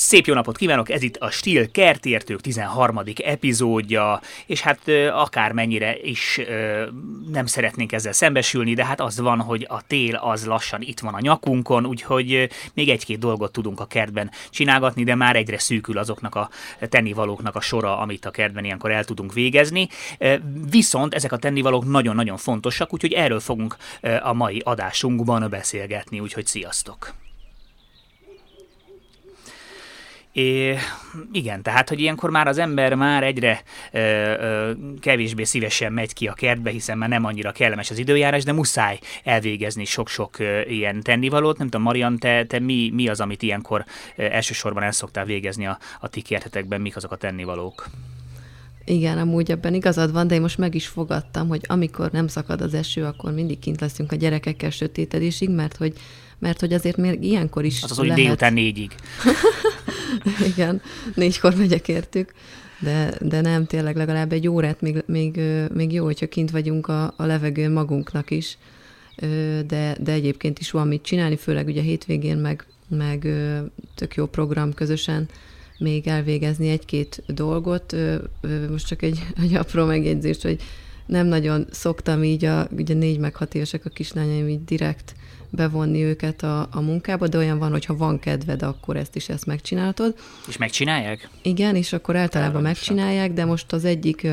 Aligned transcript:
Szép 0.00 0.26
jó 0.26 0.34
napot 0.34 0.56
kívánok, 0.56 0.90
ez 0.90 1.02
itt 1.02 1.16
a 1.16 1.30
Stil 1.30 1.70
Kertértők 1.70 2.40
13. 2.40 3.00
epizódja, 3.24 4.20
és 4.46 4.60
hát 4.60 4.80
akármennyire 5.12 5.96
is 6.02 6.40
nem 7.30 7.46
szeretnénk 7.46 7.92
ezzel 7.92 8.12
szembesülni, 8.12 8.74
de 8.74 8.84
hát 8.84 9.00
az 9.00 9.20
van, 9.20 9.40
hogy 9.40 9.66
a 9.68 9.86
tél 9.86 10.14
az 10.14 10.46
lassan 10.46 10.82
itt 10.82 11.00
van 11.00 11.14
a 11.14 11.20
nyakunkon, 11.20 11.86
úgyhogy 11.86 12.48
még 12.74 12.88
egy-két 12.88 13.18
dolgot 13.18 13.52
tudunk 13.52 13.80
a 13.80 13.86
kertben 13.86 14.30
csinálgatni, 14.50 15.04
de 15.04 15.14
már 15.14 15.36
egyre 15.36 15.58
szűkül 15.58 15.98
azoknak 15.98 16.34
a 16.34 16.50
tennivalóknak 16.80 17.56
a 17.56 17.60
sora, 17.60 17.98
amit 17.98 18.24
a 18.24 18.30
kertben 18.30 18.64
ilyenkor 18.64 18.90
el 18.90 19.04
tudunk 19.04 19.32
végezni. 19.32 19.88
Viszont 20.70 21.14
ezek 21.14 21.32
a 21.32 21.38
tennivalók 21.38 21.84
nagyon-nagyon 21.84 22.36
fontosak, 22.36 22.92
úgyhogy 22.92 23.12
erről 23.12 23.40
fogunk 23.40 23.76
a 24.22 24.32
mai 24.32 24.60
adásunkban 24.64 25.46
beszélgetni, 25.50 26.20
úgyhogy 26.20 26.46
sziasztok! 26.46 27.14
É, 30.38 30.78
igen, 31.32 31.62
tehát, 31.62 31.88
hogy 31.88 32.00
ilyenkor 32.00 32.30
már 32.30 32.46
az 32.46 32.58
ember 32.58 32.94
már 32.94 33.22
egyre 33.22 33.62
ö, 33.92 33.98
ö, 33.98 34.72
kevésbé 35.00 35.44
szívesen 35.44 35.92
megy 35.92 36.12
ki 36.12 36.26
a 36.26 36.32
kertbe, 36.32 36.70
hiszen 36.70 36.98
már 36.98 37.08
nem 37.08 37.24
annyira 37.24 37.52
kellemes 37.52 37.90
az 37.90 37.98
időjárás, 37.98 38.44
de 38.44 38.52
muszáj 38.52 38.98
elvégezni 39.24 39.84
sok-sok 39.84 40.36
ilyen 40.68 41.02
tennivalót. 41.02 41.58
Nem 41.58 41.66
tudom, 41.66 41.82
Marian, 41.82 42.18
te, 42.18 42.44
te 42.44 42.58
mi, 42.58 42.90
mi 42.94 43.08
az, 43.08 43.20
amit 43.20 43.42
ilyenkor 43.42 43.84
elsősorban 44.16 44.82
el 44.82 44.92
szoktál 44.92 45.24
végezni 45.24 45.66
a, 45.66 45.78
a 46.00 46.08
ti 46.08 46.20
kertetekben, 46.20 46.80
mik 46.80 46.96
azok 46.96 47.12
a 47.12 47.16
tennivalók? 47.16 47.88
Igen, 48.84 49.18
amúgy 49.18 49.50
ebben 49.50 49.74
igazad 49.74 50.12
van, 50.12 50.26
de 50.26 50.34
én 50.34 50.40
most 50.40 50.58
meg 50.58 50.74
is 50.74 50.86
fogadtam, 50.86 51.48
hogy 51.48 51.64
amikor 51.66 52.10
nem 52.10 52.28
szakad 52.28 52.60
az 52.60 52.74
eső, 52.74 53.04
akkor 53.04 53.32
mindig 53.32 53.58
kint 53.58 53.80
leszünk 53.80 54.12
a 54.12 54.16
gyerekekkel 54.16 54.70
sötétedésig, 54.70 55.50
mert 55.50 55.76
hogy 55.76 55.92
mert 56.38 56.60
hogy 56.60 56.72
azért 56.72 56.96
még 56.96 57.24
ilyenkor 57.24 57.64
is 57.64 57.82
Az 57.82 57.90
az, 57.90 57.96
hogy 57.96 58.12
délután 58.12 58.52
négyig. 58.52 58.94
Igen, 60.54 60.80
négykor 61.14 61.54
megyek 61.54 61.88
értük. 61.88 62.32
De, 62.80 63.14
de 63.20 63.40
nem, 63.40 63.66
tényleg 63.66 63.96
legalább 63.96 64.32
egy 64.32 64.48
órát 64.48 64.80
még, 64.80 65.02
még, 65.06 65.40
még 65.74 65.92
jó, 65.92 66.04
hogyha 66.04 66.28
kint 66.28 66.50
vagyunk 66.50 66.86
a, 66.88 67.14
a 67.16 67.24
levegőn 67.24 67.70
magunknak 67.70 68.30
is, 68.30 68.58
de, 69.66 69.96
de 70.00 70.12
egyébként 70.12 70.58
is 70.58 70.70
van 70.70 70.88
mit 70.88 71.02
csinálni, 71.02 71.36
főleg 71.36 71.66
ugye 71.66 71.82
hétvégén 71.82 72.36
meg, 72.36 72.66
meg 72.88 73.26
tök 73.94 74.14
jó 74.14 74.26
program 74.26 74.74
közösen 74.74 75.28
még 75.78 76.06
elvégezni 76.06 76.68
egy-két 76.68 77.22
dolgot. 77.26 77.96
Most 78.70 78.86
csak 78.86 79.02
egy, 79.02 79.22
egy 79.42 79.54
apró 79.54 79.84
megjegyzés, 79.84 80.42
hogy 80.42 80.62
nem 81.08 81.26
nagyon 81.26 81.66
szoktam 81.70 82.22
így 82.22 82.44
a, 82.44 82.68
ugye 82.70 82.94
négy 82.94 83.18
meg 83.18 83.34
hat 83.34 83.54
évesek 83.54 83.84
a 83.84 83.88
kislányaim 83.88 84.48
így 84.48 84.64
direkt 84.64 85.14
bevonni 85.50 86.02
őket 86.02 86.42
a, 86.42 86.68
a 86.70 86.80
munkába, 86.80 87.28
de 87.28 87.38
olyan 87.38 87.58
van, 87.58 87.70
hogy 87.70 87.84
ha 87.84 87.96
van 87.96 88.18
kedved, 88.18 88.62
akkor 88.62 88.96
ezt 88.96 89.16
is 89.16 89.28
ezt 89.28 89.46
megcsináltod. 89.46 90.14
És 90.48 90.56
megcsinálják? 90.56 91.28
Igen, 91.42 91.76
és 91.76 91.92
akkor 91.92 92.16
általában 92.16 92.62
megcsinálják, 92.62 93.32
de 93.32 93.44
most 93.44 93.72
az 93.72 93.84
egyik 93.84 94.26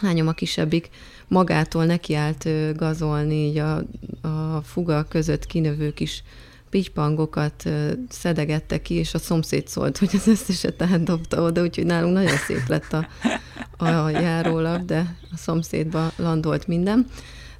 lányom, 0.00 0.28
a 0.28 0.32
kisebbik, 0.32 0.88
magától 1.28 1.84
nekiállt 1.84 2.48
gazolni, 2.76 3.34
így 3.34 3.58
a, 3.58 3.76
a 4.20 4.62
fuga 4.64 5.04
között 5.04 5.46
kinövő 5.46 5.92
kis 5.92 6.22
pitypangokat 6.70 7.68
szedegette 8.08 8.82
ki, 8.82 8.94
és 8.94 9.14
a 9.14 9.18
szomszéd 9.18 9.68
szólt, 9.68 9.98
hogy 9.98 10.10
az 10.12 10.26
összeset 10.26 10.82
átdobta 10.82 11.42
oda, 11.42 11.62
úgyhogy 11.62 11.86
nálunk 11.86 12.14
nagyon 12.14 12.36
szép 12.36 12.66
lett 12.68 12.92
a, 12.92 13.08
a 13.84 14.08
járólag, 14.08 14.84
de 14.84 15.16
a 15.32 15.36
szomszédba 15.36 16.12
landolt 16.16 16.66
minden. 16.66 17.06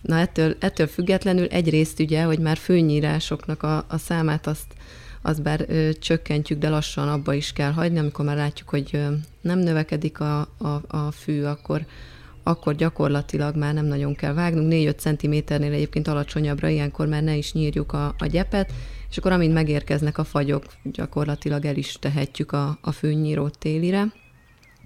Na 0.01 0.17
ettől, 0.17 0.57
ettől 0.59 0.87
függetlenül 0.87 1.47
egyrészt 1.47 2.01
ugye, 2.01 2.23
hogy 2.23 2.39
már 2.39 2.57
főnyírásoknak 2.57 3.63
a, 3.63 3.85
a 3.89 3.99
számát 3.99 4.47
azt, 4.47 4.75
azt 5.23 5.43
bár 5.43 5.65
ö, 5.69 5.91
csökkentjük, 5.99 6.59
de 6.59 6.69
lassan 6.69 7.09
abba 7.09 7.35
is 7.35 7.53
kell 7.53 7.73
hagyni, 7.73 7.99
amikor 7.99 8.25
már 8.25 8.37
látjuk, 8.37 8.69
hogy 8.69 8.91
ö, 8.93 9.07
nem 9.41 9.59
növekedik 9.59 10.21
a, 10.21 10.41
a, 10.41 10.83
a 10.89 11.11
fű, 11.11 11.43
akkor, 11.43 11.87
akkor 12.43 12.75
gyakorlatilag 12.75 13.57
már 13.57 13.75
nem 13.75 13.85
nagyon 13.87 14.15
kell 14.15 14.33
vágnunk. 14.33 14.73
4-5 14.73 14.97
cm-nél 14.97 15.73
egyébként 15.73 16.09
alacsonyabbra, 16.09 16.69
ilyenkor 16.69 17.07
már 17.07 17.23
ne 17.23 17.37
is 17.37 17.53
nyírjuk 17.53 17.93
a, 17.93 18.15
a 18.19 18.27
gyepet, 18.27 18.73
és 19.11 19.19
akkor 19.19 19.33
amint 19.33 19.53
megérkeznek 19.53 20.19
a 20.19 20.25
fagyok, 20.25 20.65
gyakorlatilag 20.83 21.65
el 21.65 21.77
is 21.77 21.97
tehetjük 22.01 22.53
a, 22.53 22.79
a 22.81 22.93
fűnyírót 22.93 23.59
télire. 23.59 24.13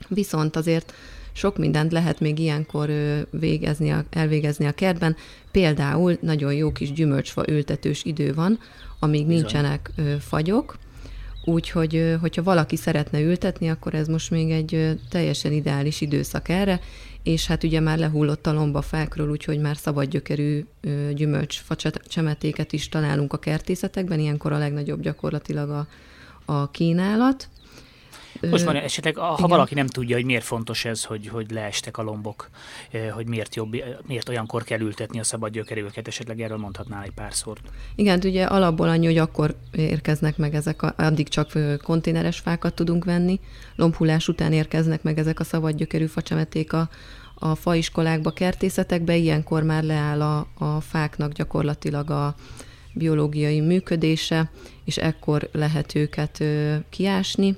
Viszont 0.08 0.56
azért 0.56 0.94
sok 1.32 1.58
mindent 1.58 1.92
lehet 1.92 2.20
még 2.20 2.38
ilyenkor 2.38 2.90
végezni 3.30 3.90
a, 3.90 4.04
elvégezni 4.10 4.66
a 4.66 4.72
kertben. 4.72 5.16
Például 5.50 6.18
nagyon 6.20 6.54
jó 6.54 6.72
kis 6.72 6.92
gyümölcsfa 6.92 7.48
ültetős 7.48 8.04
idő 8.04 8.34
van, 8.34 8.58
amíg 8.98 9.26
Bizony. 9.26 9.40
nincsenek 9.40 9.90
fagyok, 10.20 10.76
Úgyhogy, 11.46 12.16
hogyha 12.20 12.42
valaki 12.42 12.76
szeretne 12.76 13.20
ültetni, 13.20 13.68
akkor 13.68 13.94
ez 13.94 14.06
most 14.06 14.30
még 14.30 14.50
egy 14.50 14.98
teljesen 15.10 15.52
ideális 15.52 16.00
időszak 16.00 16.48
erre, 16.48 16.80
és 17.24 17.46
hát 17.46 17.64
ugye 17.64 17.80
már 17.80 17.98
lehullott 17.98 18.46
a 18.46 18.52
lomba 18.52 18.82
fákról, 18.82 19.30
úgyhogy 19.30 19.58
már 19.58 19.76
szabadgyökerű 19.76 20.64
gyümölcs 21.14 21.62
csemetéket 22.08 22.72
is 22.72 22.88
találunk 22.88 23.32
a 23.32 23.38
kertészetekben, 23.38 24.18
ilyenkor 24.18 24.52
a 24.52 24.58
legnagyobb 24.58 25.00
gyakorlatilag 25.00 25.70
a, 25.70 25.86
a 26.44 26.70
kínálat. 26.70 27.48
Most 28.40 28.64
van 28.64 28.76
esetleg, 28.76 29.16
ha 29.16 29.34
Igen. 29.38 29.48
valaki 29.48 29.74
nem 29.74 29.86
tudja, 29.86 30.16
hogy 30.16 30.24
miért 30.24 30.44
fontos 30.44 30.84
ez, 30.84 31.04
hogy, 31.04 31.28
hogy 31.28 31.50
leestek 31.50 31.98
a 31.98 32.02
lombok, 32.02 32.48
hogy 33.12 33.26
miért 33.26 33.54
jobb, 33.54 33.76
miért 34.06 34.28
olyankor 34.28 34.64
kell 34.64 34.80
ültetni 34.80 35.18
a 35.18 35.24
szabad 35.24 35.52
gyökerőket, 35.52 36.08
esetleg 36.08 36.40
erről 36.40 36.58
mondhatnál 36.58 37.02
egy 37.02 37.10
pár 37.10 37.34
szót. 37.34 37.60
Igen, 37.94 38.20
ugye 38.24 38.44
alapból 38.44 38.88
annyi, 38.88 39.06
hogy 39.06 39.18
akkor 39.18 39.56
érkeznek 39.72 40.36
meg 40.36 40.54
ezek, 40.54 40.82
a, 40.82 40.94
addig 40.96 41.28
csak 41.28 41.52
konténeres 41.82 42.38
fákat 42.38 42.74
tudunk 42.74 43.04
venni, 43.04 43.40
lombhullás 43.76 44.28
után 44.28 44.52
érkeznek 44.52 45.02
meg 45.02 45.18
ezek 45.18 45.40
a 45.40 45.44
szabad 45.44 45.74
gyökerű 45.74 46.06
facsemeték 46.06 46.72
a, 46.72 46.88
a 47.34 47.54
faiskolákba, 47.54 48.30
kertészetekbe, 48.30 49.16
ilyenkor 49.16 49.62
már 49.62 49.82
leáll 49.82 50.22
a, 50.22 50.46
a 50.58 50.80
fáknak 50.80 51.32
gyakorlatilag 51.32 52.10
a 52.10 52.34
biológiai 52.94 53.60
működése, 53.60 54.50
és 54.84 54.96
ekkor 54.96 55.48
lehet 55.52 55.94
őket 55.94 56.40
ö, 56.40 56.74
kiásni. 56.90 57.56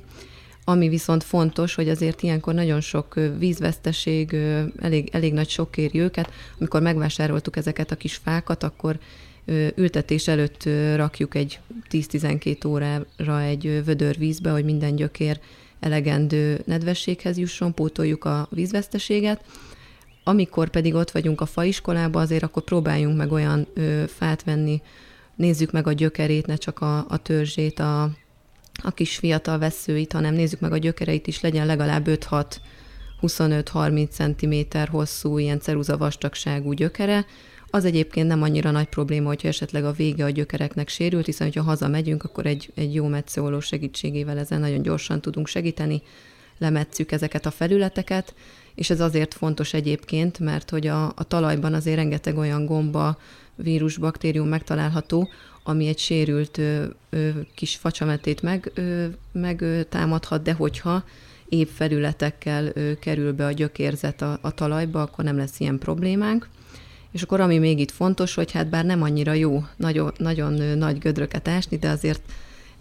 Ami 0.68 0.88
viszont 0.88 1.22
fontos, 1.22 1.74
hogy 1.74 1.88
azért 1.88 2.22
ilyenkor 2.22 2.54
nagyon 2.54 2.80
sok 2.80 3.14
vízveszteség, 3.38 4.36
elég, 4.80 5.08
elég 5.12 5.32
nagy 5.32 5.48
sok 5.48 5.76
éri 5.76 5.98
őket. 6.00 6.30
Amikor 6.58 6.82
megvásároltuk 6.82 7.56
ezeket 7.56 7.90
a 7.90 7.96
kis 7.96 8.14
fákat, 8.14 8.62
akkor 8.62 8.98
ültetés 9.74 10.28
előtt 10.28 10.68
rakjuk 10.94 11.34
egy 11.34 11.60
10-12 11.90 12.66
órára 12.66 13.40
egy 13.40 13.84
vödör 13.84 14.18
vízbe, 14.18 14.50
hogy 14.50 14.64
minden 14.64 14.96
gyökér 14.96 15.40
elegendő 15.80 16.62
nedvességhez 16.64 17.38
jusson, 17.38 17.74
pótoljuk 17.74 18.24
a 18.24 18.48
vízveszteséget. 18.50 19.44
Amikor 20.24 20.68
pedig 20.68 20.94
ott 20.94 21.10
vagyunk 21.10 21.40
a 21.40 21.46
faiskolában, 21.46 22.22
azért 22.22 22.42
akkor 22.42 22.62
próbáljunk 22.62 23.16
meg 23.16 23.32
olyan 23.32 23.66
fát 24.06 24.44
venni, 24.44 24.82
nézzük 25.36 25.72
meg 25.72 25.86
a 25.86 25.92
gyökerét, 25.92 26.46
ne 26.46 26.56
csak 26.56 26.80
a, 26.80 26.98
a 27.08 27.16
törzsét, 27.16 27.78
a, 27.78 28.10
a 28.82 28.90
kis 28.90 29.16
fiatal 29.16 29.58
veszőit, 29.58 30.12
hanem 30.12 30.34
nézzük 30.34 30.60
meg 30.60 30.72
a 30.72 30.78
gyökereit 30.78 31.26
is, 31.26 31.40
legyen 31.40 31.66
legalább 31.66 32.06
5-6 32.08 32.44
25-30 33.22 34.08
cm 34.08 34.78
hosszú, 34.90 35.38
ilyen 35.38 35.60
ceruza 35.60 35.96
vastagságú 35.96 36.72
gyökere, 36.72 37.26
az 37.70 37.84
egyébként 37.84 38.28
nem 38.28 38.42
annyira 38.42 38.70
nagy 38.70 38.86
probléma, 38.86 39.26
hogyha 39.26 39.48
esetleg 39.48 39.84
a 39.84 39.92
vége 39.92 40.24
a 40.24 40.30
gyökereknek 40.30 40.88
sérült, 40.88 41.26
hiszen 41.26 41.52
ha 41.54 41.62
hazamegyünk, 41.62 42.24
akkor 42.24 42.46
egy, 42.46 42.72
egy 42.74 42.94
jó 42.94 43.06
metszóló 43.06 43.60
segítségével 43.60 44.38
ezen 44.38 44.60
nagyon 44.60 44.82
gyorsan 44.82 45.20
tudunk 45.20 45.46
segíteni, 45.46 46.02
lemetszük 46.58 47.12
ezeket 47.12 47.46
a 47.46 47.50
felületeket, 47.50 48.34
és 48.74 48.90
ez 48.90 49.00
azért 49.00 49.34
fontos 49.34 49.74
egyébként, 49.74 50.38
mert 50.38 50.70
hogy 50.70 50.86
a, 50.86 51.04
a 51.04 51.24
talajban 51.28 51.74
azért 51.74 51.96
rengeteg 51.96 52.36
olyan 52.36 52.66
gomba, 52.66 53.18
vírus, 53.54 53.96
baktérium 53.96 54.48
megtalálható, 54.48 55.28
ami 55.68 55.86
egy 55.86 55.98
sérült 55.98 56.58
ö, 56.58 56.84
ö, 57.10 57.28
kis 57.54 57.76
facsametét 57.76 58.42
meg, 58.42 58.72
meg 59.32 59.64
támadhat, 59.88 60.42
de 60.42 60.52
hogyha 60.52 61.04
épp 61.48 61.68
felületekkel 61.68 62.70
ö, 62.74 62.98
kerül 62.98 63.32
be 63.32 63.44
a 63.44 63.52
gyökérzet 63.52 64.22
a, 64.22 64.38
a 64.40 64.54
talajba, 64.54 65.02
akkor 65.02 65.24
nem 65.24 65.36
lesz 65.36 65.60
ilyen 65.60 65.78
problémánk. 65.78 66.48
És 67.10 67.22
akkor 67.22 67.40
ami 67.40 67.58
még 67.58 67.78
itt 67.78 67.90
fontos, 67.90 68.34
hogy 68.34 68.52
hát 68.52 68.68
bár 68.68 68.84
nem 68.84 69.02
annyira 69.02 69.32
jó 69.32 69.64
nagyon, 69.76 70.12
nagyon 70.18 70.78
nagy 70.78 70.98
gödröket 70.98 71.48
ásni, 71.48 71.76
de 71.76 71.88
azért 71.88 72.22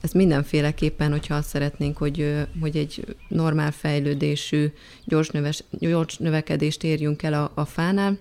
ezt 0.02 0.14
mindenféleképpen, 0.14 1.12
hogyha 1.12 1.36
azt 1.36 1.50
szeretnénk, 1.50 1.98
hogy, 1.98 2.46
hogy 2.62 2.78
egy 2.78 3.16
normál 3.28 3.72
fejlődésű, 3.72 4.72
gyors, 5.06 5.30
növes, 5.30 5.64
gyors 5.70 6.18
növekedést 6.18 6.84
érjünk 6.84 7.24
el 7.24 7.34
a, 7.34 7.52
a 7.54 7.66
fánál, 7.66 8.18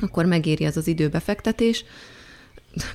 akkor 0.00 0.24
megéri 0.24 0.64
ez 0.64 0.76
az 0.76 0.86
időbefektetés. 0.86 1.84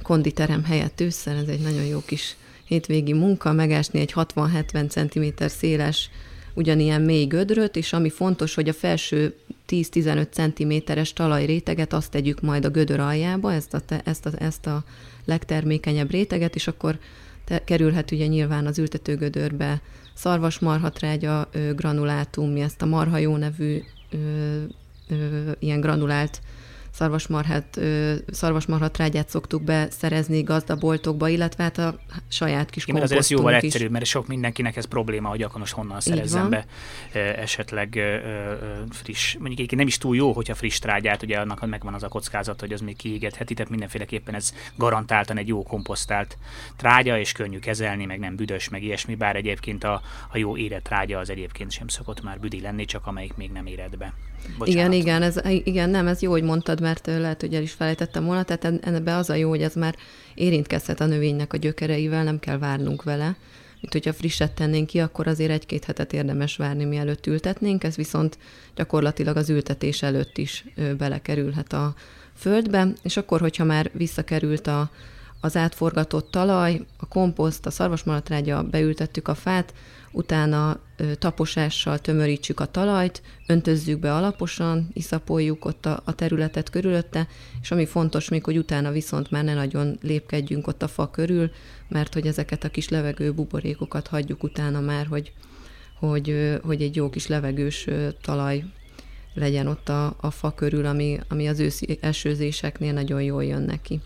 Konditerem 0.02 0.64
helyett 0.64 1.02
ősszel, 1.02 1.38
ez 1.38 1.48
egy 1.48 1.62
nagyon 1.62 1.86
jó 1.86 2.02
kis 2.06 2.36
hétvégi 2.66 3.14
munka, 3.14 3.52
megásni 3.52 4.00
egy 4.00 4.14
60-70 4.16 4.90
cm 4.90 5.46
széles 5.48 6.10
ugyanilyen 6.54 7.02
mély 7.02 7.26
gödröt, 7.26 7.76
és 7.76 7.94
ami 7.94 8.10
fontos, 8.10 8.56
hogy 8.56 8.70
a 8.70 8.74
felső 8.74 9.36
10-15 9.70 10.84
cm-es 10.86 11.14
talajréteget 11.14 11.94
azt 11.94 12.12
tegyük 12.12 12.42
majd 12.42 12.66
a 12.66 12.70
gödör 12.70 13.00
aljába, 13.00 13.54
ezt 13.54 13.74
a, 13.74 13.82
ezt 14.04 14.26
a, 14.26 14.30
ezt 14.38 14.66
a 14.66 14.84
legtermékenyebb 15.26 16.12
réteget, 16.12 16.56
és 16.56 16.68
akkor 16.68 16.98
te, 17.46 17.64
kerülhet 17.64 18.12
ugye 18.12 18.26
nyilván 18.26 18.66
az 18.66 18.80
ültetőgödörbe 18.80 19.82
szarvasmarhatrágya 20.14 21.50
granulátum, 21.76 22.52
mi 22.52 22.62
ezt 22.62 22.82
a 22.82 22.86
marhajó 22.86 23.38
nevű 23.38 23.82
ö, 24.10 24.18
ö, 25.10 25.52
ilyen 25.60 25.82
granulált 25.82 26.42
szarvasmarhát, 26.96 27.80
szarvasmarha 28.32 28.92
trágyát 28.92 29.30
szoktuk 29.30 29.64
beszerezni 29.64 30.42
gazdaboltokba, 30.42 31.28
illetve 31.28 31.64
hát 31.64 31.78
a 31.78 31.96
saját 32.28 32.70
kis 32.70 32.86
Igen, 32.86 33.02
azért 33.02 33.20
ez 33.20 33.30
jóval 33.30 33.54
is. 33.54 33.62
egyszerűbb, 33.62 33.92
mert 33.92 34.06
sok 34.06 34.28
mindenkinek 34.28 34.76
ez 34.76 34.86
probléma, 34.86 35.30
hogy 35.30 35.42
akkor 35.42 35.60
most 35.60 35.74
honnan 35.74 36.00
szerezzen 36.00 36.50
be 36.50 36.66
esetleg 37.36 38.00
friss, 38.90 39.34
mondjuk 39.34 39.58
egyébként 39.58 39.80
nem 39.80 39.88
is 39.88 39.98
túl 39.98 40.16
jó, 40.16 40.34
hogyha 40.34 40.56
friss 40.56 40.80
trágyát, 40.80 41.24
ugye 41.24 41.40
annak 41.40 41.68
megvan 41.68 41.94
az 41.94 42.04
a 42.04 42.08
kockázat, 42.08 42.60
hogy 42.60 42.74
az 42.74 42.82
még 42.82 42.96
kiégetheti, 42.96 43.54
tehát 43.54 43.72
mindenféleképpen 43.72 44.36
ez 44.36 44.54
garantáltan 44.76 45.38
egy 45.38 45.48
jó 45.48 45.64
komposztált 45.64 46.38
trágya, 46.76 47.20
és 47.20 47.32
könnyű 47.32 47.60
kezelni, 47.60 48.06
meg 48.06 48.20
nem 48.20 48.36
büdös, 48.36 48.70
meg 48.70 48.84
ilyesmi, 48.84 49.16
bár 49.16 49.36
egyébként 49.36 49.84
a, 49.84 50.02
a 50.32 50.38
jó 50.38 50.58
érett 50.58 50.84
trágya 50.84 51.20
az 51.20 51.30
egyébként 51.30 51.72
sem 51.72 51.88
szokott 51.88 52.24
már 52.24 52.40
büdi 52.40 52.62
lenni, 52.62 52.86
csak 52.86 53.08
amelyik 53.08 53.36
még 53.36 53.52
nem 53.52 53.66
éred 53.66 53.98
be. 53.98 54.14
Bocsánat. 54.58 54.68
Igen, 54.68 54.92
igen, 54.92 55.22
ez, 55.22 55.40
igen, 55.64 55.90
nem, 55.90 56.08
ez 56.08 56.22
jó, 56.22 56.32
hogy 56.32 56.44
mondtad, 56.44 56.82
mert 56.82 57.06
lehet, 57.06 57.42
hogy 57.42 57.54
el 57.54 57.62
is 57.62 57.72
felejtettem 57.72 58.26
volna, 58.26 58.44
tehát 58.44 58.86
ebbe 58.86 59.16
az 59.16 59.30
a 59.30 59.34
jó, 59.34 59.50
hogy 59.50 59.62
ez 59.62 59.76
már 59.76 59.96
érintkezhet 60.34 61.00
a 61.00 61.06
növénynek 61.06 61.54
a 61.54 61.58
gyökereivel, 61.58 62.24
nem 62.24 62.40
kell 62.40 62.58
várnunk 62.58 63.04
vele. 63.04 63.36
Mint 63.82 63.94
hogyha 63.94 64.14
frisset 64.14 64.52
tennénk 64.52 64.88
ki, 64.88 65.00
akkor 65.00 65.28
azért 65.28 65.52
egy-két 65.52 65.86
hetet 65.86 66.14
érdemes 66.14 66.56
várni, 66.56 66.84
mielőtt 66.84 67.28
ültetnénk, 67.28 67.84
ez 67.84 67.96
viszont 67.96 68.38
gyakorlatilag 68.76 69.38
az 69.38 69.50
ültetés 69.50 70.02
előtt 70.02 70.38
is 70.38 70.66
belekerülhet 70.98 71.74
a 71.74 71.94
földbe, 72.36 72.88
és 73.04 73.18
akkor, 73.18 73.40
hogyha 73.40 73.64
már 73.64 73.92
visszakerült 73.94 74.68
a, 74.68 74.90
az 75.42 75.56
átforgatott 75.56 76.32
talaj, 76.32 76.82
a 76.98 77.08
komposzt, 77.08 77.66
a 77.66 77.72
szarvasmalatrágya, 77.72 78.64
beültettük 78.64 79.28
a 79.28 79.36
fát, 79.36 79.74
utána 80.16 80.80
taposással 81.20 82.00
tömörítsük 82.00 82.60
a 82.60 82.66
talajt, 82.66 83.22
öntözzük 83.48 84.00
be 84.00 84.14
alaposan, 84.14 84.90
iszapoljuk 84.94 85.66
ott 85.66 85.86
a, 85.86 86.02
a 86.06 86.16
területet 86.16 86.70
körülötte, 86.70 87.28
és 87.62 87.72
ami 87.72 87.86
fontos 87.86 88.30
még, 88.30 88.44
hogy 88.44 88.58
utána 88.58 88.92
viszont 88.92 89.32
már 89.32 89.44
ne 89.44 89.54
nagyon 89.54 89.98
lépkedjünk 90.02 90.68
ott 90.68 90.84
a 90.84 90.88
fa 90.88 91.10
körül, 91.10 91.52
mert 91.88 92.14
hogy 92.14 92.28
ezeket 92.28 92.64
a 92.64 92.70
kis 92.70 92.90
levegő 92.90 93.34
buborékokat 93.34 94.08
hagyjuk 94.08 94.44
utána 94.44 94.80
már, 94.80 95.06
hogy, 95.06 95.32
hogy, 96.00 96.58
hogy 96.64 96.82
egy 96.82 96.96
jó 96.96 97.10
kis 97.10 97.28
levegős 97.28 97.88
talaj 98.22 98.64
legyen 99.34 99.68
ott 99.68 99.90
a, 99.90 100.16
a 100.20 100.32
fa 100.32 100.54
körül, 100.54 100.86
ami, 100.86 101.20
ami 101.28 101.48
az 101.48 101.60
őszi 101.60 101.98
esőzéseknél 102.02 102.94
nagyon 102.94 103.22
jól 103.22 103.44
jön 103.44 103.62
neki. 103.62 104.00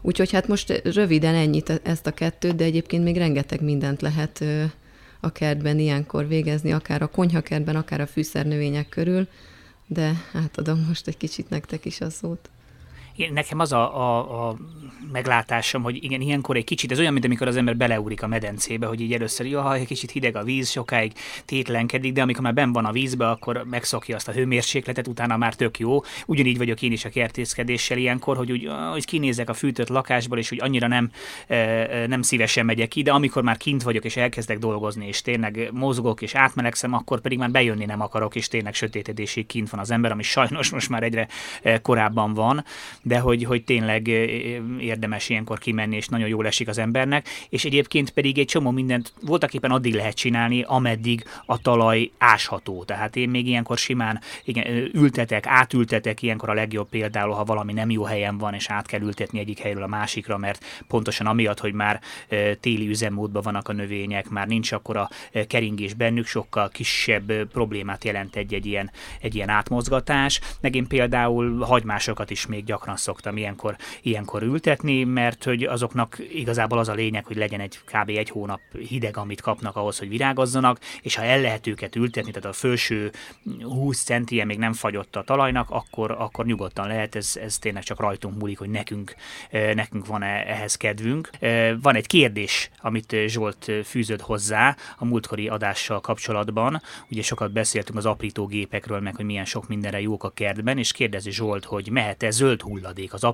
Úgyhogy 0.00 0.32
hát 0.32 0.48
most 0.48 0.82
röviden 0.84 1.34
ennyit 1.34 1.80
ezt 1.82 2.06
a 2.06 2.10
kettőt, 2.10 2.54
de 2.54 2.64
egyébként 2.64 3.04
még 3.04 3.16
rengeteg 3.16 3.62
mindent 3.62 4.00
lehet 4.00 4.44
a 5.24 5.32
kertben 5.32 5.78
ilyenkor 5.78 6.28
végezni, 6.28 6.72
akár 6.72 7.02
a 7.02 7.06
konyhakertben, 7.06 7.76
akár 7.76 8.00
a 8.00 8.06
fűszernövények 8.06 8.88
körül, 8.88 9.28
de 9.86 10.12
átadom 10.32 10.84
most 10.88 11.06
egy 11.06 11.16
kicsit 11.16 11.48
nektek 11.48 11.84
is 11.84 12.00
a 12.00 12.10
szót. 12.10 12.50
Nekem 13.30 13.58
az 13.58 13.72
a, 13.72 13.96
a, 13.96 14.48
a 14.48 14.56
meglátásom, 15.12 15.82
hogy 15.82 16.04
igen, 16.04 16.20
ilyenkor 16.20 16.56
egy 16.56 16.64
kicsit, 16.64 16.92
ez 16.92 16.98
olyan, 16.98 17.12
mint 17.12 17.24
amikor 17.24 17.48
az 17.48 17.56
ember 17.56 17.76
beleúrik 17.76 18.22
a 18.22 18.26
medencébe, 18.26 18.86
hogy 18.86 19.00
így 19.00 19.12
először, 19.12 19.54
ha 19.54 19.74
egy 19.74 19.86
kicsit 19.86 20.10
hideg 20.10 20.36
a 20.36 20.42
víz, 20.42 20.70
sokáig 20.70 21.12
tétlenkedik, 21.44 22.12
de 22.12 22.22
amikor 22.22 22.42
már 22.42 22.54
ben 22.54 22.72
van 22.72 22.84
a 22.84 22.92
vízbe, 22.92 23.28
akkor 23.28 23.64
megszokja 23.70 24.16
azt 24.16 24.28
a 24.28 24.32
hőmérsékletet, 24.32 25.08
utána 25.08 25.36
már 25.36 25.54
tök 25.54 25.78
jó. 25.78 26.00
Ugyanígy 26.26 26.58
vagyok 26.58 26.82
én 26.82 26.92
is 26.92 27.04
a 27.04 27.08
kertészkedéssel 27.08 27.98
ilyenkor, 27.98 28.36
hogy 28.36 28.52
úgy, 28.52 28.68
hogy 28.92 29.04
kinézek 29.04 29.48
a 29.48 29.54
fűtött 29.54 29.88
lakásból, 29.88 30.38
és 30.38 30.52
úgy 30.52 30.62
annyira 30.62 30.86
nem, 30.86 31.10
nem 32.06 32.22
szívesen 32.22 32.64
megyek 32.64 32.88
ki, 32.88 33.02
de 33.02 33.12
amikor 33.12 33.42
már 33.42 33.56
kint 33.56 33.82
vagyok, 33.82 34.04
és 34.04 34.16
elkezdek 34.16 34.58
dolgozni, 34.58 35.06
és 35.06 35.22
tényleg 35.22 35.68
mozgok, 35.72 36.22
és 36.22 36.34
átmelegszem, 36.34 36.92
akkor 36.92 37.20
pedig 37.20 37.38
már 37.38 37.50
bejönni 37.50 37.84
nem 37.84 38.00
akarok, 38.00 38.34
és 38.34 38.48
tényleg 38.48 38.74
sötétedésig 38.74 39.46
kint 39.46 39.70
van 39.70 39.80
az 39.80 39.90
ember, 39.90 40.12
ami 40.12 40.22
sajnos 40.22 40.70
most 40.70 40.88
már 40.88 41.02
egyre 41.02 41.28
korábban 41.82 42.34
van, 42.34 42.64
de 43.02 43.11
hogy, 43.18 43.44
hogy 43.44 43.64
tényleg 43.64 44.08
érdemes 44.78 45.28
ilyenkor 45.28 45.58
kimenni, 45.58 45.96
és 45.96 46.08
nagyon 46.08 46.28
jól 46.28 46.46
esik 46.46 46.68
az 46.68 46.78
embernek, 46.78 47.28
és 47.48 47.64
egyébként 47.64 48.10
pedig 48.10 48.38
egy 48.38 48.46
csomó 48.46 48.70
mindent 48.70 49.12
voltak 49.20 49.54
éppen 49.54 49.70
addig 49.70 49.94
lehet 49.94 50.14
csinálni, 50.14 50.64
ameddig 50.66 51.24
a 51.46 51.58
talaj 51.58 52.10
ásható. 52.18 52.84
Tehát 52.84 53.16
én 53.16 53.28
még 53.28 53.46
ilyenkor 53.46 53.78
simán 53.78 54.20
igen, 54.44 54.90
ültetek, 54.92 55.46
átültetek, 55.46 56.22
ilyenkor 56.22 56.48
a 56.48 56.54
legjobb 56.54 56.88
például, 56.88 57.32
ha 57.32 57.44
valami 57.44 57.72
nem 57.72 57.90
jó 57.90 58.02
helyen 58.02 58.38
van, 58.38 58.54
és 58.54 58.70
át 58.70 58.86
kell 58.86 59.00
ültetni 59.00 59.38
egyik 59.38 59.58
helyről 59.58 59.82
a 59.82 59.86
másikra, 59.86 60.38
mert 60.38 60.64
pontosan 60.88 61.26
amiatt, 61.26 61.60
hogy 61.60 61.72
már 61.72 62.00
téli 62.60 62.88
üzemmódban 62.88 63.42
vannak 63.42 63.68
a 63.68 63.72
növények, 63.72 64.28
már 64.28 64.46
nincs 64.46 64.72
akkor 64.72 64.96
a 64.96 65.10
keringés 65.46 65.94
bennük, 65.94 66.26
sokkal 66.26 66.68
kisebb 66.68 67.32
problémát 67.32 68.04
jelent 68.04 68.36
egy-egy 68.36 68.66
ilyen, 68.66 68.90
egy 69.20 69.34
ilyen 69.34 69.48
átmozgatás. 69.48 70.40
Meg 70.60 70.74
én 70.74 70.86
például 70.86 71.58
hagymásokat 71.58 72.30
is 72.30 72.46
még 72.46 72.64
gyakran 72.64 72.91
szoktam 72.96 73.36
ilyenkor, 73.36 73.76
ilyenkor 74.02 74.42
ültetni, 74.42 75.04
mert 75.04 75.44
hogy 75.44 75.62
azoknak 75.62 76.18
igazából 76.32 76.78
az 76.78 76.88
a 76.88 76.94
lényeg, 76.94 77.24
hogy 77.24 77.36
legyen 77.36 77.60
egy 77.60 77.78
kb. 77.84 78.08
egy 78.08 78.28
hónap 78.28 78.60
hideg, 78.88 79.16
amit 79.16 79.40
kapnak 79.40 79.76
ahhoz, 79.76 79.98
hogy 79.98 80.08
virágozzanak, 80.08 80.78
és 81.02 81.14
ha 81.14 81.22
el 81.22 81.40
lehet 81.40 81.66
őket 81.66 81.96
ültetni, 81.96 82.30
tehát 82.30 82.48
a 82.48 82.52
felső 82.52 83.10
20 83.62 84.02
centie 84.02 84.44
még 84.44 84.58
nem 84.58 84.72
fagyott 84.72 85.16
a 85.16 85.22
talajnak, 85.22 85.70
akkor, 85.70 86.10
akkor 86.10 86.46
nyugodtan 86.46 86.86
lehet, 86.86 87.14
ez, 87.14 87.36
ez 87.42 87.58
tényleg 87.58 87.82
csak 87.82 88.00
rajtunk 88.00 88.38
múlik, 88.38 88.58
hogy 88.58 88.70
nekünk, 88.70 89.14
nekünk 89.50 90.06
van 90.06 90.22
-e 90.22 90.44
ehhez 90.46 90.76
kedvünk. 90.76 91.30
Van 91.82 91.94
egy 91.94 92.06
kérdés, 92.06 92.70
amit 92.78 93.16
Zsolt 93.26 93.70
fűzött 93.84 94.20
hozzá 94.20 94.76
a 94.98 95.04
múltkori 95.04 95.48
adással 95.48 96.00
kapcsolatban. 96.00 96.82
Ugye 97.10 97.22
sokat 97.22 97.52
beszéltünk 97.52 97.98
az 97.98 98.06
aprítógépekről, 98.06 99.00
meg 99.00 99.16
hogy 99.16 99.24
milyen 99.24 99.44
sok 99.44 99.68
mindenre 99.68 100.00
jók 100.00 100.24
a 100.24 100.30
kertben, 100.30 100.78
és 100.78 100.92
kérdezi 100.92 101.30
Zsolt, 101.30 101.64
hogy 101.64 101.90
mehet-e 101.90 102.30
zöld 102.30 102.60
hulladék 102.82 103.12
az 103.12 103.24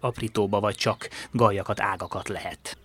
aprítóba, 0.00 0.60
vagy 0.60 0.74
csak 0.74 1.08
gajakat, 1.32 1.80
ágakat 1.80 2.28
lehet? 2.28 2.76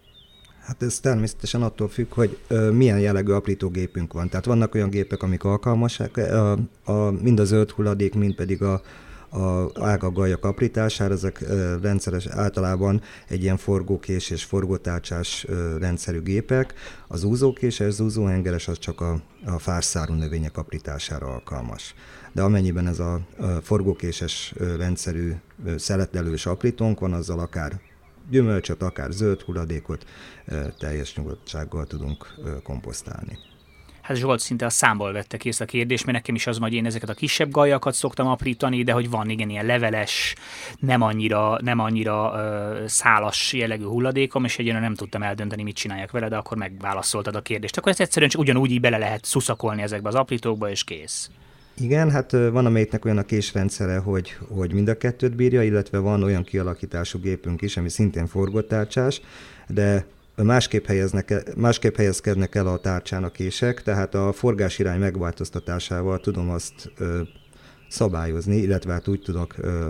Hát 0.66 0.84
ez 0.84 1.00
természetesen 1.00 1.62
attól 1.62 1.90
függ, 1.90 2.14
hogy 2.14 2.38
ö, 2.48 2.72
milyen 2.72 3.00
jellegű 3.00 3.32
aprítógépünk 3.32 4.14
van. 4.14 4.30
Tehát 4.30 4.46
vannak 4.46 4.76
olyan 4.76 4.90
gépek, 4.90 5.24
amik 5.24 5.44
alkalmasak, 5.44 6.18
a, 6.18 6.52
a, 6.84 7.12
mind 7.12 7.40
a 7.40 7.44
zöld 7.44 7.70
hulladék, 7.70 8.14
mind 8.14 8.36
pedig 8.36 8.62
a, 8.62 8.82
a 9.30 9.70
ágagajak 9.80 10.46
aprítására, 10.46 11.14
ezek 11.14 11.44
rendszeres 11.82 12.28
általában 12.28 13.02
egy 13.28 13.44
ilyen 13.44 13.58
forgókés 13.58 14.30
és 14.30 14.44
forgótárcsás 14.44 15.48
rendszerű 15.80 16.22
gépek. 16.22 16.74
Az 17.08 17.24
úzókéses, 17.24 18.00
úzóhengeres 18.00 18.68
az 18.68 18.80
csak 18.80 19.02
a, 19.02 19.22
a 19.46 19.60
fárszárú 19.60 20.14
növények 20.14 20.58
aprítására 20.58 21.28
alkalmas. 21.28 21.94
De 22.34 22.42
amennyiben 22.42 22.88
ez 22.88 23.00
a, 23.00 23.20
forgókéses 23.62 24.54
ö, 24.56 24.76
rendszerű 24.76 25.34
szeletelős 25.78 26.46
aprítónk 26.46 27.00
van, 27.00 27.14
azzal 27.14 27.40
akár 27.40 27.80
gyümölcsöt, 28.30 28.82
akár 28.82 29.12
zöld 29.12 29.42
hulladékot 29.42 30.06
teljes 30.78 31.16
nyugodtsággal 31.16 31.86
tudunk 31.86 32.28
komposztálni. 32.64 33.38
Hát 34.04 34.18
Zsolt 34.18 34.40
szinte 34.40 34.66
a 34.66 34.70
számból 34.70 35.12
vette 35.12 35.38
ezt 35.44 35.62
a 35.62 35.66
kérdést, 35.66 36.06
mert 36.06 36.18
nekem 36.18 36.36
is 36.36 36.48
az, 36.48 36.58
hogy 36.58 36.74
én 36.74 36.86
ezeket 36.86 37.10
a 37.10 37.14
kisebb 37.14 37.52
gajakat 37.52 37.94
szoktam 37.94 38.28
aprítani, 38.28 38.84
de 38.84 38.92
hogy 38.92 39.10
van 39.10 39.30
igen 39.30 39.50
ilyen 39.50 39.66
leveles, 39.66 40.36
nem 40.80 41.02
annyira, 41.02 41.58
nem 41.62 41.80
annyira 41.80 42.32
uh, 42.32 42.86
szálas 42.86 43.54
jellegű 43.54 43.84
hulladékom, 43.84 44.44
és 44.44 44.58
egyébként 44.58 44.84
nem 44.84 44.96
tudtam 44.96 45.24
eldönteni, 45.24 45.64
mit 45.64 45.76
csináljak 45.76 46.12
vele, 46.12 46.28
de 46.28 46.36
akkor 46.36 46.58
megválaszoltad 46.58 47.36
a 47.36 47.42
kérdést. 47.42 47.78
Akkor 47.78 47.92
ezt 47.92 48.02
egyszerűen 48.02 48.32
csak 48.32 48.42
ugyanúgy 48.42 48.72
így 48.72 48.82
bele 48.82 48.98
lehet 48.98 49.26
szuszakolni 49.26 49.82
ezekbe 49.82 50.08
az 50.08 50.16
aprítókba, 50.16 50.70
és 50.70 50.84
kész. 50.84 51.30
Igen, 51.78 52.12
hát 52.12 52.32
van 52.32 52.66
amelyiknek 52.66 53.06
olyan 53.06 53.18
a 53.18 53.24
késrendszere, 53.24 53.98
hogy, 53.98 54.38
hogy 54.50 54.74
mind 54.74 54.88
a 54.88 54.98
kettőt 54.98 55.36
bírja, 55.36 55.64
illetve 55.64 55.98
van 55.98 56.24
olyan 56.24 56.44
kialakítású 56.44 57.20
gépünk 57.20 57.62
is, 57.62 57.78
ami 57.78 57.90
szintén 57.90 58.28
forgótárcsás, 58.28 59.22
de 59.68 60.06
másképp, 60.36 60.86
helyeznek, 60.86 61.56
másképp 61.56 61.96
helyezkednek 61.96 62.56
el 62.56 62.68
a 62.68 62.78
tárcsán 62.78 63.24
a 63.24 63.32
kések, 63.32 63.82
tehát 63.82 64.16
a 64.16 64.32
forgás 64.32 64.80
irány 64.80 65.00
megváltoztatásával 65.00 66.20
tudom 66.20 66.50
azt 66.50 66.92
ö, 66.98 67.22
szabályozni, 67.90 68.56
illetve 68.56 68.94
hát 68.94 69.08
úgy 69.08 69.22
tudok 69.22 69.56
ö, 69.58 69.90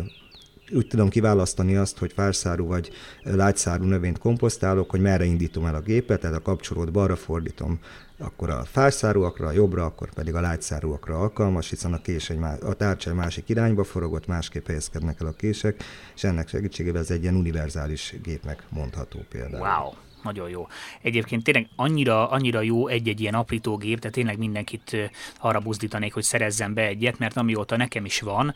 úgy 0.71 0.87
tudom 0.87 1.09
kiválasztani 1.09 1.75
azt, 1.75 1.97
hogy 1.97 2.13
fárszárú 2.13 2.67
vagy 2.67 2.89
lágyszárú 3.23 3.83
növényt 3.83 4.17
komposztálok, 4.17 4.89
hogy 4.89 5.01
merre 5.01 5.23
indítom 5.23 5.65
el 5.65 5.75
a 5.75 5.81
gépet, 5.81 6.19
tehát 6.19 6.37
a 6.37 6.41
kapcsolót 6.41 6.91
balra 6.91 7.15
fordítom, 7.15 7.79
akkor 8.17 8.49
a 8.49 8.63
fárszárúakra, 8.63 9.47
a 9.47 9.51
jobbra, 9.51 9.85
akkor 9.85 10.13
pedig 10.13 10.35
a 10.35 10.41
lágyszárúakra 10.41 11.19
alkalmas, 11.19 11.69
hiszen 11.69 11.93
a, 11.93 12.01
kés 12.01 12.33
a 12.61 12.73
tárcsa 12.73 13.13
másik 13.13 13.49
irányba 13.49 13.83
forogott, 13.83 14.27
másképp 14.27 14.67
helyezkednek 14.67 15.21
el 15.21 15.27
a 15.27 15.31
kések, 15.31 15.83
és 16.15 16.23
ennek 16.23 16.47
segítségével 16.47 17.01
ez 17.01 17.11
egy 17.11 17.21
ilyen 17.21 17.35
univerzális 17.35 18.15
gépnek 18.23 18.63
mondható 18.69 19.19
például. 19.29 19.67
Wow 19.67 19.93
nagyon 20.23 20.49
jó. 20.49 20.67
Egyébként 21.01 21.43
tényleg 21.43 21.67
annyira, 21.75 22.29
annyira 22.29 22.61
jó 22.61 22.87
egy-egy 22.87 23.21
ilyen 23.21 23.33
aprítógép, 23.33 23.99
tehát 23.99 24.15
tényleg 24.15 24.37
mindenkit 24.37 24.97
arra 25.39 25.59
buzdítanék, 25.59 26.13
hogy 26.13 26.23
szerezzen 26.23 26.73
be 26.73 26.81
egyet, 26.85 27.19
mert 27.19 27.37
amióta 27.37 27.77
nekem 27.77 28.05
is 28.05 28.21
van, 28.21 28.53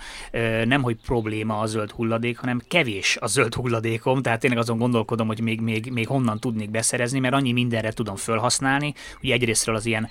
nem 0.65 0.81
hogy 0.81 0.97
probléma 1.05 1.59
a 1.59 1.65
zöld 1.65 1.91
hulladék, 1.91 2.37
hanem 2.37 2.61
kevés 2.67 3.17
a 3.19 3.27
zöld 3.27 3.53
hulladékom, 3.53 4.21
tehát 4.21 4.39
tényleg 4.39 4.59
azon 4.59 4.77
gondolkodom, 4.77 5.27
hogy 5.27 5.39
még, 5.39 5.61
még, 5.61 5.91
még 5.91 6.07
honnan 6.07 6.39
tudnék 6.39 6.69
beszerezni, 6.69 7.19
mert 7.19 7.33
annyi 7.33 7.51
mindenre 7.51 7.91
tudom 7.91 8.15
felhasználni. 8.15 8.93
Ugye 9.21 9.33
egyrésztről 9.33 9.75
az 9.75 9.85
ilyen 9.85 10.09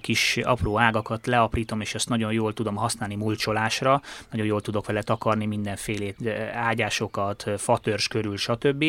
kis 0.00 0.36
apró 0.42 0.78
ágakat 0.78 1.26
leaprítom, 1.26 1.80
és 1.80 1.94
ezt 1.94 2.08
nagyon 2.08 2.32
jól 2.32 2.52
tudom 2.52 2.74
használni 2.74 3.14
mulcsolásra, 3.14 4.02
nagyon 4.30 4.46
jól 4.46 4.60
tudok 4.60 4.86
vele 4.86 5.02
takarni 5.02 5.46
mindenfélét, 5.46 6.16
ágyásokat, 6.54 7.50
fatörs 7.56 8.08
körül, 8.08 8.36
stb. 8.36 8.84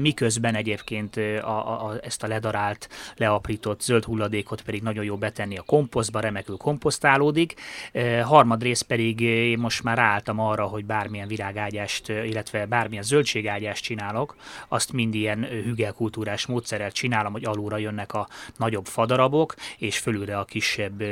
Miközben 0.00 0.54
egyébként 0.54 1.16
a, 1.40 1.86
a, 1.86 1.98
ezt 2.02 2.22
a 2.22 2.26
ledarált, 2.26 2.88
leaprított 3.16 3.80
zöld 3.80 4.04
hulladékot 4.04 4.62
pedig 4.62 4.82
nagyon 4.82 5.04
jó 5.04 5.16
betenni 5.16 5.56
a 5.56 5.62
komposztba, 5.62 6.20
remekül 6.20 6.56
komposztálódik. 6.56 7.54
E, 7.92 8.22
harmadrészt 8.22 8.82
pedig 8.82 9.20
én 9.20 9.58
most 9.58 9.82
már 9.82 9.98
álltam 9.98 10.38
arra, 10.40 10.64
hogy 10.64 10.84
bármilyen 10.84 11.28
virágágyást, 11.28 12.08
illetve 12.08 12.66
bármilyen 12.66 13.02
zöldségágyást 13.02 13.84
csinálok, 13.84 14.36
azt 14.68 14.92
mind 14.92 15.14
ilyen 15.14 15.44
hügelkultúrás 15.44 16.46
módszerrel 16.46 16.90
csinálom, 16.90 17.32
hogy 17.32 17.44
alulra 17.44 17.76
jönnek 17.76 18.14
a 18.14 18.28
nagyobb 18.56 18.86
fadarabok, 18.86 19.54
és 19.78 19.98
fölülre 19.98 20.38
a 20.38 20.44
kisebb 20.44 21.02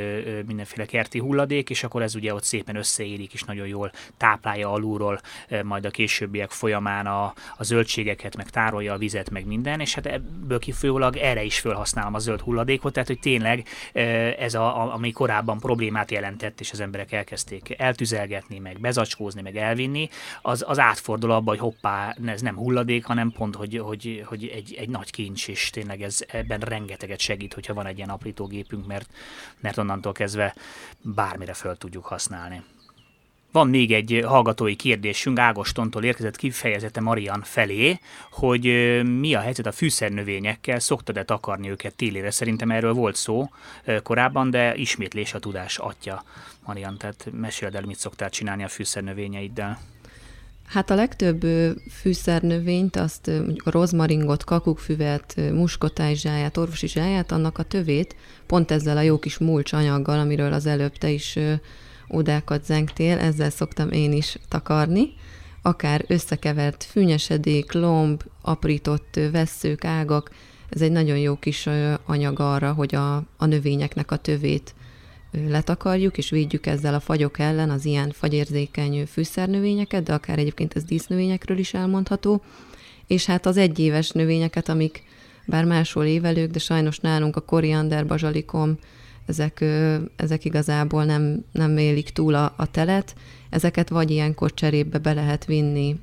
mindenféle 0.46 0.86
kerti 0.86 1.18
hulladék, 1.18 1.70
és 1.70 1.84
akkor 1.84 2.02
ez 2.02 2.14
ugye 2.14 2.34
ott 2.34 2.44
szépen 2.44 2.76
összeérik, 2.76 3.32
és 3.32 3.42
nagyon 3.42 3.66
jól 3.66 3.90
táplálja 4.16 4.72
alulról 4.72 5.20
majd 5.62 5.84
a 5.84 5.90
későbbiek 5.90 6.50
folyamán 6.50 7.06
a, 7.06 7.24
a 7.56 7.64
zöldségeket, 7.64 8.36
meg 8.36 8.50
tárolja 8.50 8.92
a 8.92 8.98
vizet, 8.98 9.30
meg 9.30 9.46
minden, 9.46 9.80
és 9.80 9.94
hát 9.94 10.17
ebből 10.18 10.58
kifolyólag 10.58 11.16
erre 11.16 11.42
is 11.42 11.58
felhasználom 11.58 12.14
a 12.14 12.18
zöld 12.18 12.40
hulladékot, 12.40 12.92
tehát 12.92 13.08
hogy 13.08 13.18
tényleg 13.18 13.66
ez, 14.38 14.54
a, 14.54 14.94
ami 14.94 15.12
korábban 15.12 15.58
problémát 15.58 16.10
jelentett, 16.10 16.60
és 16.60 16.72
az 16.72 16.80
emberek 16.80 17.12
elkezdték 17.12 17.74
eltüzelgetni, 17.78 18.58
meg 18.58 18.80
bezacskózni, 18.80 19.42
meg 19.42 19.56
elvinni, 19.56 20.08
az, 20.42 20.64
az 20.66 20.78
átfordul 20.78 21.30
abba, 21.30 21.50
hogy 21.50 21.58
hoppá, 21.58 22.16
ez 22.26 22.40
nem 22.40 22.56
hulladék, 22.56 23.04
hanem 23.04 23.30
pont, 23.30 23.54
hogy, 23.54 23.78
hogy, 23.78 24.22
hogy 24.26 24.46
egy, 24.54 24.74
egy 24.78 24.88
nagy 24.88 25.10
kincs, 25.10 25.48
és 25.48 25.70
tényleg 25.70 26.02
ez 26.02 26.20
ebben 26.28 26.60
rengeteget 26.60 27.20
segít, 27.20 27.54
hogyha 27.54 27.74
van 27.74 27.86
egy 27.86 27.96
ilyen 27.96 28.08
aprítógépünk, 28.08 28.86
mert, 28.86 29.10
mert 29.60 29.78
onnantól 29.78 30.12
kezdve 30.12 30.54
bármire 31.02 31.52
föl 31.52 31.76
tudjuk 31.76 32.04
használni. 32.04 32.62
Van 33.52 33.68
még 33.68 33.92
egy 33.92 34.22
hallgatói 34.26 34.76
kérdésünk, 34.76 35.38
Ágostontól 35.38 36.04
érkezett 36.04 36.36
kifejezete 36.36 37.00
Marian 37.00 37.42
felé, 37.42 37.98
hogy 38.30 38.64
mi 39.18 39.34
a 39.34 39.40
helyzet 39.40 39.66
a 39.66 39.72
fűszernövényekkel, 39.72 40.78
szoktad-e 40.78 41.24
takarni 41.24 41.70
őket 41.70 41.94
télére? 41.94 42.30
Szerintem 42.30 42.70
erről 42.70 42.92
volt 42.92 43.16
szó 43.16 43.50
korábban, 44.02 44.50
de 44.50 44.74
ismétlés 44.74 45.34
a 45.34 45.38
tudás 45.38 45.78
atya, 45.78 46.24
Marian, 46.66 46.98
tehát 46.98 47.28
meséld 47.32 47.74
el, 47.74 47.82
mit 47.86 47.98
szoktál 47.98 48.30
csinálni 48.30 48.64
a 48.64 48.68
fűszernövényeiddel. 48.68 49.78
Hát 50.68 50.90
a 50.90 50.94
legtöbb 50.94 51.46
fűszernövényt, 51.90 52.96
azt 52.96 53.26
mondjuk 53.26 53.66
a 53.66 53.70
rozmaringot, 53.70 54.44
kakukfüvet, 54.44 55.36
muskotájzsáját, 55.52 56.56
orvosi 56.56 56.88
zsáját, 56.88 57.32
annak 57.32 57.58
a 57.58 57.62
tövét 57.62 58.16
pont 58.46 58.70
ezzel 58.70 58.96
a 58.96 59.00
jó 59.00 59.18
kis 59.18 59.38
mulcs 59.38 59.72
anyaggal, 59.72 60.18
amiről 60.18 60.52
az 60.52 60.66
előbb 60.66 60.92
te 60.92 61.10
is 61.10 61.38
ódákat 62.14 62.64
zengtél, 62.64 63.18
ezzel 63.18 63.50
szoktam 63.50 63.90
én 63.90 64.12
is 64.12 64.38
takarni, 64.48 65.12
akár 65.62 66.04
összekevert 66.06 66.84
fűnyesedék, 66.84 67.72
lomb, 67.72 68.22
aprított 68.42 69.20
vesszők, 69.32 69.84
ágak, 69.84 70.30
ez 70.68 70.80
egy 70.80 70.92
nagyon 70.92 71.18
jó 71.18 71.36
kis 71.36 71.68
anyag 72.06 72.40
arra, 72.40 72.72
hogy 72.72 72.94
a, 72.94 73.16
a 73.16 73.46
növényeknek 73.46 74.10
a 74.10 74.16
tövét 74.16 74.74
letakarjuk, 75.30 76.18
és 76.18 76.30
védjük 76.30 76.66
ezzel 76.66 76.94
a 76.94 77.00
fagyok 77.00 77.38
ellen 77.38 77.70
az 77.70 77.84
ilyen 77.84 78.10
fagyérzékeny 78.10 79.06
fűszernövényeket, 79.06 80.02
de 80.02 80.14
akár 80.14 80.38
egyébként 80.38 80.76
ez 80.76 80.84
dísznövényekről 80.84 81.58
is 81.58 81.74
elmondható, 81.74 82.42
és 83.06 83.26
hát 83.26 83.46
az 83.46 83.56
egyéves 83.56 84.10
növényeket, 84.10 84.68
amik 84.68 85.02
bár 85.46 85.64
máshol 85.64 86.04
évelők, 86.04 86.50
de 86.50 86.58
sajnos 86.58 86.98
nálunk 86.98 87.36
a 87.36 87.40
koriander, 87.40 88.06
bazsalikom, 88.06 88.78
ezek, 89.26 89.64
ezek 90.16 90.44
igazából 90.44 91.04
nem, 91.04 91.44
nem 91.52 91.76
élik 91.76 92.10
túl 92.10 92.34
a, 92.34 92.54
a 92.56 92.70
telet. 92.70 93.14
Ezeket 93.50 93.88
vagy 93.88 94.10
ilyenkor 94.10 94.54
cserébe 94.54 94.98
be 94.98 95.12
lehet 95.12 95.44
vinni 95.44 96.00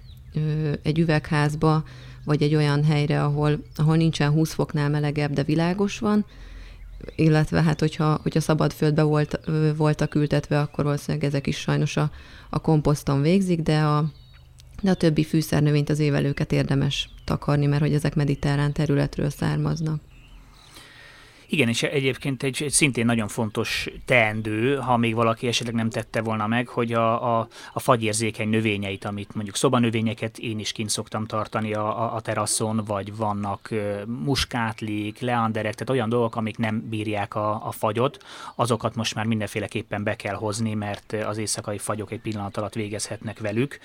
egy 0.82 1.00
üvegházba, 1.00 1.84
vagy 2.24 2.41
egy 2.41 2.55
olyan 2.55 2.84
helyre, 2.84 3.24
ahol, 3.24 3.63
ahol 3.75 3.96
nincsen 3.96 4.32
20 4.32 4.53
foknál 4.53 4.89
melegebb, 4.89 5.34
de 5.34 5.44
világos 5.44 6.00
van, 6.00 6.25
illetve 7.15 7.61
hát, 7.61 7.79
hogyha, 7.79 8.19
hogyha 8.23 8.39
szabad 8.39 8.73
földbe 8.73 9.01
volt, 9.01 9.39
voltak 9.77 10.15
ültetve, 10.15 10.59
akkor 10.59 10.83
valószínűleg 10.83 11.27
ezek 11.27 11.47
is 11.47 11.57
sajnos 11.57 11.97
a, 11.97 12.11
a 12.49 12.59
komposzton 12.59 13.21
végzik, 13.21 13.61
de 13.61 13.79
a, 13.79 14.05
de 14.81 14.89
a 14.89 14.93
többi 14.93 15.23
fűszernövényt, 15.23 15.89
az 15.89 15.99
évelőket 15.99 16.51
érdemes 16.51 17.09
takarni, 17.23 17.65
mert 17.65 17.81
hogy 17.81 17.93
ezek 17.93 18.15
mediterrán 18.15 18.73
területről 18.73 19.29
származnak. 19.29 20.01
Igen, 21.47 21.67
és 21.67 21.83
egyébként 21.83 22.43
egy, 22.43 22.63
egy 22.63 22.71
szintén 22.71 23.05
nagyon 23.05 23.27
fontos 23.27 23.87
teendő, 24.05 24.75
ha 24.75 24.97
még 24.97 25.15
valaki 25.15 25.47
esetleg 25.47 25.75
nem 25.75 25.89
tette 25.89 26.21
volna 26.21 26.47
meg, 26.47 26.67
hogy 26.67 26.93
a, 26.93 27.39
a, 27.39 27.47
a 27.73 27.79
fagyérzékeny 27.79 28.49
növényeit, 28.49 29.05
amit 29.05 29.35
mondjuk 29.35 29.55
szobanövényeket 29.55 30.37
én 30.37 30.59
is 30.59 30.71
kint 30.71 30.89
szoktam 30.89 31.25
tartani 31.25 31.73
a, 31.73 32.03
a, 32.03 32.15
a 32.15 32.21
teraszon, 32.21 32.81
vagy 32.85 33.15
vannak 33.15 33.69
muskátlik, 34.05 35.19
leanderek, 35.19 35.73
tehát 35.73 35.89
olyan 35.89 36.09
dolgok, 36.09 36.35
amik 36.35 36.57
nem 36.57 36.89
bírják 36.89 37.35
a, 37.35 37.67
a 37.67 37.71
fagyot, 37.71 38.23
azokat 38.55 38.95
most 38.95 39.15
már 39.15 39.25
mindenféleképpen 39.25 40.03
be 40.03 40.15
kell 40.15 40.35
hozni, 40.35 40.73
mert 40.73 41.13
az 41.13 41.37
éjszakai 41.37 41.77
fagyok 41.77 42.11
egy 42.11 42.19
pillanat 42.21 42.57
alatt 42.57 42.73
végezhetnek 42.73 43.39
velük. 43.39 43.79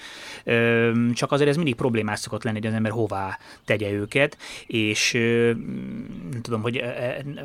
Csak 1.14 1.32
azért 1.32 1.48
ez 1.50 1.56
mindig 1.56 1.74
problémás 1.74 2.18
szokott 2.18 2.42
lenni, 2.42 2.58
hogy 2.58 2.66
az 2.66 2.74
ember 2.74 2.92
hová 2.92 3.38
tegye 3.64 3.90
őket, 3.90 4.38
és 4.66 5.12
nem 6.30 6.40
tudom, 6.42 6.62
hogy 6.62 6.82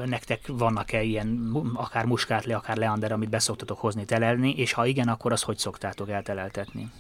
nektek 0.10 0.40
vannak-e 0.48 1.02
ilyen 1.02 1.52
akár 1.74 2.06
muskátli, 2.06 2.54
akár 2.54 2.78
leander, 2.78 3.12
amit 3.12 3.30
beszoktatok 3.30 3.80
hozni 3.80 4.06
telelni, 4.06 4.54
és 4.58 4.74
ha 4.74 4.86
igen, 4.86 5.08
akkor 5.08 5.32
az 5.32 5.42
hogy 5.42 5.58
szoktátok 5.58 6.10
elteleltetni? 6.10 6.92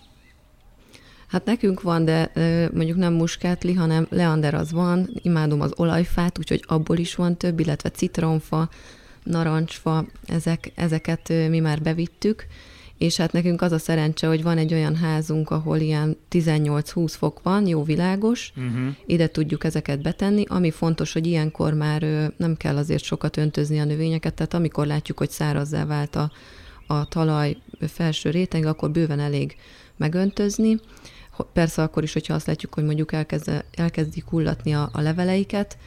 Hát 1.27 1.45
nekünk 1.45 1.81
van, 1.81 2.05
de 2.05 2.31
mondjuk 2.73 2.97
nem 2.97 3.13
muskátli, 3.13 3.73
hanem 3.73 4.07
leander 4.09 4.53
az 4.53 4.71
van, 4.71 5.09
imádom 5.13 5.61
az 5.61 5.73
olajfát, 5.75 6.37
úgyhogy 6.37 6.63
abból 6.67 6.97
is 6.97 7.15
van 7.15 7.37
több, 7.37 7.59
illetve 7.59 7.89
citromfa, 7.89 8.69
narancsfa, 9.23 10.05
ezek, 10.25 10.71
ezeket 10.75 11.29
mi 11.29 11.59
már 11.59 11.81
bevittük, 11.81 12.47
és 12.97 13.17
hát 13.17 13.31
nekünk 13.31 13.61
az 13.61 13.71
a 13.71 13.77
szerencse, 13.77 14.27
hogy 14.27 14.43
van 14.43 14.57
egy 14.57 14.73
olyan 14.73 14.95
házunk, 14.95 15.49
ahol 15.49 15.77
ilyen 15.77 16.17
18-20 16.31 17.13
fok 17.17 17.39
van, 17.43 17.67
jó 17.67 17.83
világos, 17.83 18.53
uh-huh. 18.55 18.95
ide 19.05 19.27
tudjuk 19.27 19.63
ezeket 19.63 20.01
betenni. 20.01 20.43
Ami 20.47 20.71
fontos, 20.71 21.13
hogy 21.13 21.27
ilyenkor 21.27 21.73
már 21.73 22.01
nem 22.37 22.55
kell 22.57 22.77
azért 22.77 23.03
sokat 23.03 23.37
öntözni 23.37 23.79
a 23.79 23.85
növényeket, 23.85 24.33
tehát 24.33 24.53
amikor 24.53 24.85
látjuk, 24.85 25.17
hogy 25.17 25.29
szárazzá 25.29 25.85
vált 25.85 26.15
a, 26.15 26.31
a 26.87 27.05
talaj 27.05 27.57
felső 27.87 28.29
réteg, 28.29 28.65
akkor 28.65 28.91
bőven 28.91 29.19
elég 29.19 29.55
megöntözni. 29.97 30.79
Persze 31.53 31.81
akkor 31.81 32.03
is, 32.03 32.13
hogyha 32.13 32.33
azt 32.33 32.47
látjuk, 32.47 32.73
hogy 32.73 32.83
mondjuk 32.83 33.11
elkezd, 33.11 33.63
elkezdik 33.71 34.25
hullatni 34.25 34.73
a, 34.73 34.89
a 34.93 35.01
leveleiket, 35.01 35.77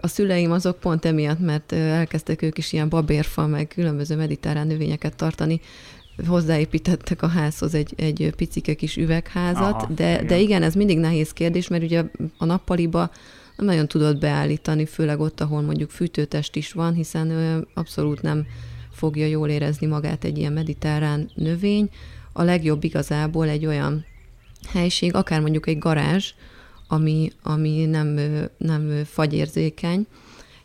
a 0.00 0.06
szüleim 0.06 0.52
azok 0.52 0.80
pont 0.80 1.04
emiatt, 1.04 1.38
mert 1.38 1.72
elkezdtek 1.72 2.42
ők 2.42 2.58
is 2.58 2.72
ilyen 2.72 2.88
babérfa, 2.88 3.46
meg 3.46 3.68
különböző 3.68 4.16
mediterrán 4.16 4.66
növényeket 4.66 5.16
tartani, 5.16 5.60
hozzáépítettek 6.26 7.22
a 7.22 7.26
házhoz 7.26 7.74
egy, 7.74 7.94
egy 7.96 8.32
picike 8.36 8.74
kis 8.74 8.96
üvegházat, 8.96 9.82
Aha, 9.82 9.88
de, 9.94 10.12
igen. 10.12 10.26
de 10.26 10.38
igen, 10.38 10.62
ez 10.62 10.74
mindig 10.74 10.98
nehéz 10.98 11.32
kérdés, 11.32 11.68
mert 11.68 11.82
ugye 11.82 12.04
a 12.38 12.44
nappaliba 12.44 13.10
nem 13.56 13.66
nagyon 13.66 13.88
tudod 13.88 14.18
beállítani, 14.18 14.86
főleg 14.86 15.20
ott, 15.20 15.40
ahol 15.40 15.62
mondjuk 15.62 15.90
fűtőtest 15.90 16.56
is 16.56 16.72
van, 16.72 16.94
hiszen 16.94 17.30
ő 17.30 17.66
abszolút 17.74 18.22
nem 18.22 18.46
fogja 18.92 19.26
jól 19.26 19.48
érezni 19.48 19.86
magát 19.86 20.24
egy 20.24 20.38
ilyen 20.38 20.52
mediterrán 20.52 21.30
növény. 21.34 21.90
A 22.32 22.42
legjobb 22.42 22.84
igazából 22.84 23.48
egy 23.48 23.66
olyan 23.66 24.04
helység, 24.68 25.14
akár 25.14 25.40
mondjuk 25.40 25.66
egy 25.66 25.78
garázs, 25.78 26.32
ami, 26.88 27.32
ami 27.42 27.84
nem, 27.84 28.18
nem 28.56 29.04
fagyérzékeny, 29.04 30.06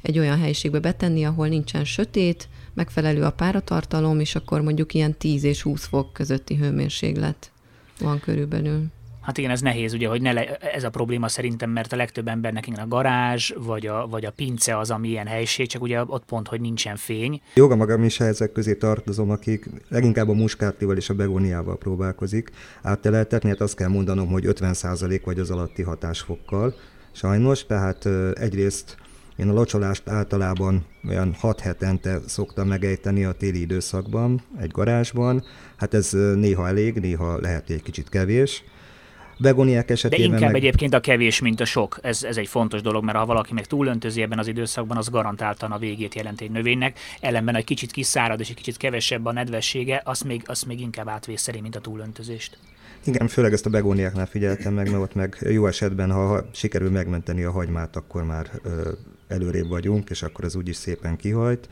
egy 0.02 0.20
olyan 0.20 0.40
helyiségbe 0.40 0.80
betenni, 0.80 1.24
ahol 1.24 1.48
nincsen 1.48 1.86
sötét, 1.86 2.48
megfelelő 2.78 3.24
a 3.24 3.32
páratartalom, 3.32 4.20
és 4.20 4.36
akkor 4.36 4.62
mondjuk 4.62 4.94
ilyen 4.94 5.18
10 5.18 5.44
és 5.44 5.62
20 5.62 5.86
fok 5.86 6.14
közötti 6.14 6.56
hőmérséklet 6.56 7.52
van 8.00 8.20
körülbelül. 8.20 8.84
Hát 9.22 9.38
igen, 9.38 9.52
ez 9.52 9.62
nehéz, 9.62 9.94
ugye, 9.94 10.08
hogy 10.08 10.22
ne 10.22 10.32
le, 10.32 10.56
ez 10.56 10.84
a 10.84 10.90
probléma 10.90 11.28
szerintem, 11.28 11.70
mert 11.70 11.94
a 11.94 11.96
legtöbb 11.96 12.28
embernek 12.28 12.68
igen 12.68 12.84
a 12.84 12.88
garázs, 12.88 13.54
vagy 13.58 13.88
a, 13.88 14.08
vagy 14.08 14.26
a 14.26 14.32
pince 14.32 14.78
az, 14.78 14.92
ami 14.92 15.08
ilyen 15.08 15.28
helység, 15.28 15.68
csak 15.68 15.82
ugye 15.82 16.04
ott 16.06 16.26
pont, 16.26 16.48
hogy 16.48 16.62
nincsen 16.62 16.96
fény. 16.96 17.42
Joga 17.54 17.76
magam 17.76 18.04
is 18.04 18.20
ezek 18.20 18.52
közé 18.52 18.76
tartozom, 18.76 19.30
akik 19.30 19.70
leginkább 19.90 20.30
a 20.30 20.34
muskátlival 20.34 20.98
és 20.98 21.10
a 21.10 21.14
begóniával 21.14 21.78
próbálkozik 21.78 22.52
átteleltetni, 22.82 23.50
hát 23.50 23.62
azt 23.62 23.76
kell 23.76 23.90
mondanom, 23.90 24.28
hogy 24.28 24.44
50% 24.48 25.22
vagy 25.26 25.40
az 25.40 25.52
alatti 25.52 25.82
hatásfokkal, 25.82 26.76
sajnos, 27.12 27.66
tehát 27.66 28.06
egyrészt 28.34 28.98
én 29.38 29.50
a 29.50 29.53
locsolást 29.53 30.10
általában 30.10 30.86
olyan 31.10 31.34
6 31.39 31.60
hetente 31.60 32.20
szoktam 32.25 32.67
megejteni 32.67 33.24
a 33.24 33.32
téli 33.32 33.62
időszakban, 33.62 34.41
egy 34.60 34.72
garázsban. 34.72 35.44
Hát 35.75 35.94
ez 35.94 36.12
néha 36.36 36.67
elég, 36.67 36.96
néha 36.96 37.39
lehet 37.39 37.70
egy 37.70 37.82
kicsit 37.82 38.10
kevés. 38.10 38.63
Begoniák 39.39 39.89
esetében 39.89 40.29
De 40.29 40.34
inkább 40.34 40.51
meg... 40.51 40.62
egyébként 40.62 40.94
a 40.94 41.00
kevés, 41.00 41.39
mint 41.39 41.60
a 41.60 41.65
sok. 41.65 42.00
Ez, 42.01 42.24
ez 42.24 42.38
egy 42.38 42.48
fontos 42.48 42.82
dolog, 42.82 43.03
mert 43.03 43.17
ha 43.17 43.25
valaki 43.25 43.53
meg 43.53 43.65
túlöntözi 43.65 44.22
ebben 44.22 44.39
az 44.39 44.48
időszakban, 44.48 44.98
az 44.98 45.10
garantáltan 45.10 45.72
a 45.72 45.77
végét 45.77 46.15
jelent 46.15 46.41
egy 46.41 46.51
növénynek. 46.51 47.00
Ellenben 47.20 47.56
egy 47.56 47.63
kicsit 47.63 47.91
kiszárad 47.91 48.39
és 48.39 48.50
egy 48.50 48.56
kicsit 48.56 48.77
kevesebb 48.77 49.25
a 49.25 49.32
nedvessége, 49.32 50.01
azt 50.06 50.24
még, 50.24 50.41
azt 50.46 50.65
még 50.65 50.82
inkább 50.82 51.08
átvészeli, 51.08 51.62
mint 51.62 51.75
a 51.75 51.79
túlöntözést. 51.79 52.58
Igen, 53.06 53.27
főleg 53.27 53.53
ezt 53.53 53.65
a 53.65 53.70
begóniáknál 53.70 54.25
figyeltem 54.25 54.74
meg, 54.74 54.89
mert 54.91 55.01
ott 55.01 55.15
meg 55.15 55.38
jó 55.50 55.67
esetben, 55.67 56.12
ha, 56.12 56.46
sikerül 56.53 56.91
megmenteni 56.91 57.44
a 57.44 57.51
hagymát, 57.51 57.96
akkor 57.96 58.24
már 58.24 58.50
ö, 58.63 58.91
előrébb 59.28 59.68
vagyunk, 59.68 60.10
és 60.10 60.24
akkor 60.24 60.46
ez 60.46 60.56
úgyis 60.56 60.76
szépen 60.76 61.16
kihajt. 61.16 61.68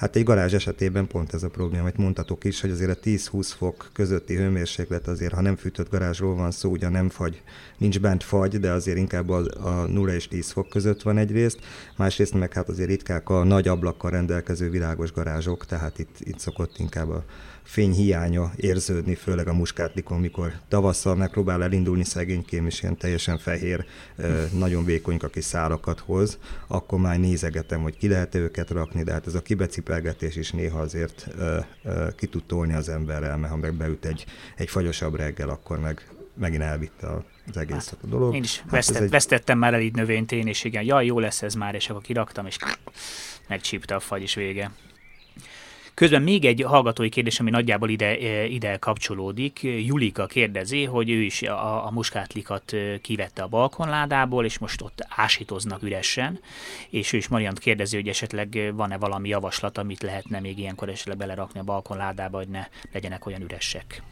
Hát 0.00 0.16
egy 0.16 0.24
garázs 0.24 0.54
esetében 0.54 1.06
pont 1.06 1.34
ez 1.34 1.42
a 1.42 1.48
probléma, 1.48 1.82
hogy 1.82 1.98
mondhatok 1.98 2.44
is, 2.44 2.60
hogy 2.60 2.70
azért 2.70 2.90
a 2.90 3.00
10-20 3.00 3.50
fok 3.56 3.90
közötti 3.92 4.36
hőmérséklet 4.36 5.08
azért, 5.08 5.32
ha 5.32 5.40
nem 5.40 5.56
fűtött 5.56 5.90
garázsról 5.90 6.34
van 6.34 6.50
szó, 6.50 6.70
ugye 6.70 6.88
nem 6.88 7.08
fagy, 7.08 7.42
nincs 7.78 8.00
bent 8.00 8.22
fagy, 8.22 8.60
de 8.60 8.70
azért 8.70 8.96
inkább 8.96 9.28
a, 9.28 9.44
a 9.60 9.86
0 9.86 10.12
és 10.12 10.28
10 10.28 10.50
fok 10.50 10.68
között 10.68 11.02
van 11.02 11.18
egyrészt, 11.18 11.58
másrészt 11.96 12.34
meg 12.34 12.52
hát 12.52 12.68
azért 12.68 12.88
ritkák 12.88 13.28
a 13.28 13.44
nagy 13.44 13.68
ablakkal 13.68 14.10
rendelkező 14.10 14.70
világos 14.70 15.12
garázsok, 15.12 15.66
tehát 15.66 15.98
itt, 15.98 16.16
itt 16.18 16.38
szokott 16.38 16.78
inkább 16.78 17.08
a 17.08 17.24
fényhiánya 17.70 18.52
érződni, 18.56 19.14
főleg 19.14 19.48
a 19.48 19.52
muskátlikon, 19.52 20.20
mikor 20.20 20.52
tavasszal 20.68 21.14
megpróbál 21.14 21.62
elindulni 21.62 22.04
szegénykém, 22.04 22.66
és 22.66 22.82
ilyen 22.82 22.96
teljesen 22.96 23.38
fehér, 23.38 23.84
nagyon 24.52 24.84
vékonyka 24.84 25.28
kis 25.28 25.44
szárakat 25.44 26.00
hoz, 26.00 26.38
akkor 26.66 26.98
már 26.98 27.18
nézegetem, 27.18 27.82
hogy 27.82 27.96
ki 27.96 28.08
lehet 28.08 28.34
őket 28.34 28.70
rakni, 28.70 29.02
de 29.02 29.12
hát 29.12 29.26
ez 29.26 29.34
a 29.34 29.42
kibecipelgetés 29.42 30.36
is 30.36 30.50
néha 30.50 30.80
azért 30.80 31.28
ki 32.16 32.26
tud 32.26 32.44
tolni 32.44 32.74
az 32.74 32.88
emberrel, 32.88 33.36
mert 33.36 33.52
ha 33.52 33.58
meg 33.58 33.74
beüt 33.74 34.04
egy, 34.04 34.24
egy 34.56 34.68
fagyosabb 34.68 35.14
reggel, 35.14 35.48
akkor 35.48 35.78
meg 35.78 36.08
megint 36.34 36.62
elvitte 36.62 37.08
az 37.46 37.56
egész 37.56 37.88
hát, 37.88 37.98
a 38.02 38.06
dolog. 38.06 38.34
Én 38.34 38.42
is 38.42 38.58
hát 38.58 38.70
vesztett, 38.70 39.02
egy... 39.02 39.10
vesztettem 39.10 39.58
már 39.58 39.74
el 39.74 39.80
így 39.80 39.94
növényt 39.94 40.32
én, 40.32 40.46
és 40.46 40.64
igen, 40.64 40.82
jaj, 40.82 41.06
jó 41.06 41.18
lesz 41.18 41.42
ez 41.42 41.54
már, 41.54 41.74
és 41.74 41.90
akkor 41.90 42.02
kiraktam, 42.02 42.46
és 42.46 42.56
megcsípte 43.48 43.94
a 43.94 44.00
fagy, 44.00 44.22
és 44.22 44.34
vége. 44.34 44.70
Közben 46.00 46.22
még 46.22 46.44
egy 46.44 46.62
hallgatói 46.62 47.08
kérdés, 47.08 47.40
ami 47.40 47.50
nagyjából 47.50 47.88
ide, 47.88 48.18
e, 48.18 48.44
ide 48.44 48.76
kapcsolódik. 48.76 49.62
Julika 49.62 50.26
kérdezi, 50.26 50.84
hogy 50.84 51.10
ő 51.10 51.22
is 51.22 51.42
a, 51.42 51.86
a 51.86 51.90
muskátlikat 51.90 52.72
e, 52.72 52.98
kivette 53.00 53.42
a 53.42 53.46
balkonládából, 53.46 54.44
és 54.44 54.58
most 54.58 54.82
ott 54.82 55.06
ásítoznak 55.08 55.82
üresen, 55.82 56.40
és 56.90 57.12
ő 57.12 57.16
is 57.16 57.28
Mariant 57.28 57.58
kérdezi, 57.58 57.96
hogy 57.96 58.08
esetleg 58.08 58.72
van-e 58.74 58.96
valami 58.96 59.28
javaslat, 59.28 59.78
amit 59.78 60.02
lehetne 60.02 60.40
még 60.40 60.58
ilyenkor 60.58 60.88
esetleg 60.88 61.16
belerakni 61.16 61.60
a 61.60 61.64
balkonládába, 61.64 62.36
hogy 62.36 62.48
ne 62.48 62.66
legyenek 62.92 63.26
olyan 63.26 63.42
üresek. 63.42 64.02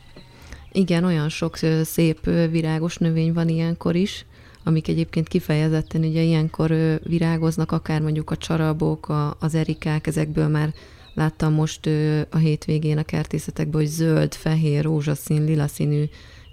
Igen, 0.72 1.04
olyan 1.04 1.28
sok 1.28 1.56
szép 1.82 2.24
virágos 2.50 2.96
növény 2.96 3.32
van 3.32 3.48
ilyenkor 3.48 3.94
is, 3.94 4.24
amik 4.64 4.88
egyébként 4.88 5.28
kifejezetten 5.28 6.04
ugye 6.04 6.20
ilyenkor 6.20 6.70
virágoznak, 7.02 7.72
akár 7.72 8.00
mondjuk 8.00 8.30
a 8.30 8.36
csarabok, 8.36 9.08
a, 9.08 9.36
az 9.40 9.54
erikák, 9.54 10.06
ezekből 10.06 10.48
már 10.48 10.72
Láttam 11.18 11.52
most 11.52 11.86
a 12.30 12.36
hétvégén 12.36 12.98
a 12.98 13.02
kertészetekben, 13.02 13.80
hogy 13.80 13.90
zöld, 13.90 14.34
fehér, 14.34 14.84
rózsaszín, 14.84 15.44
lila 15.44 15.66
színű, 15.66 16.04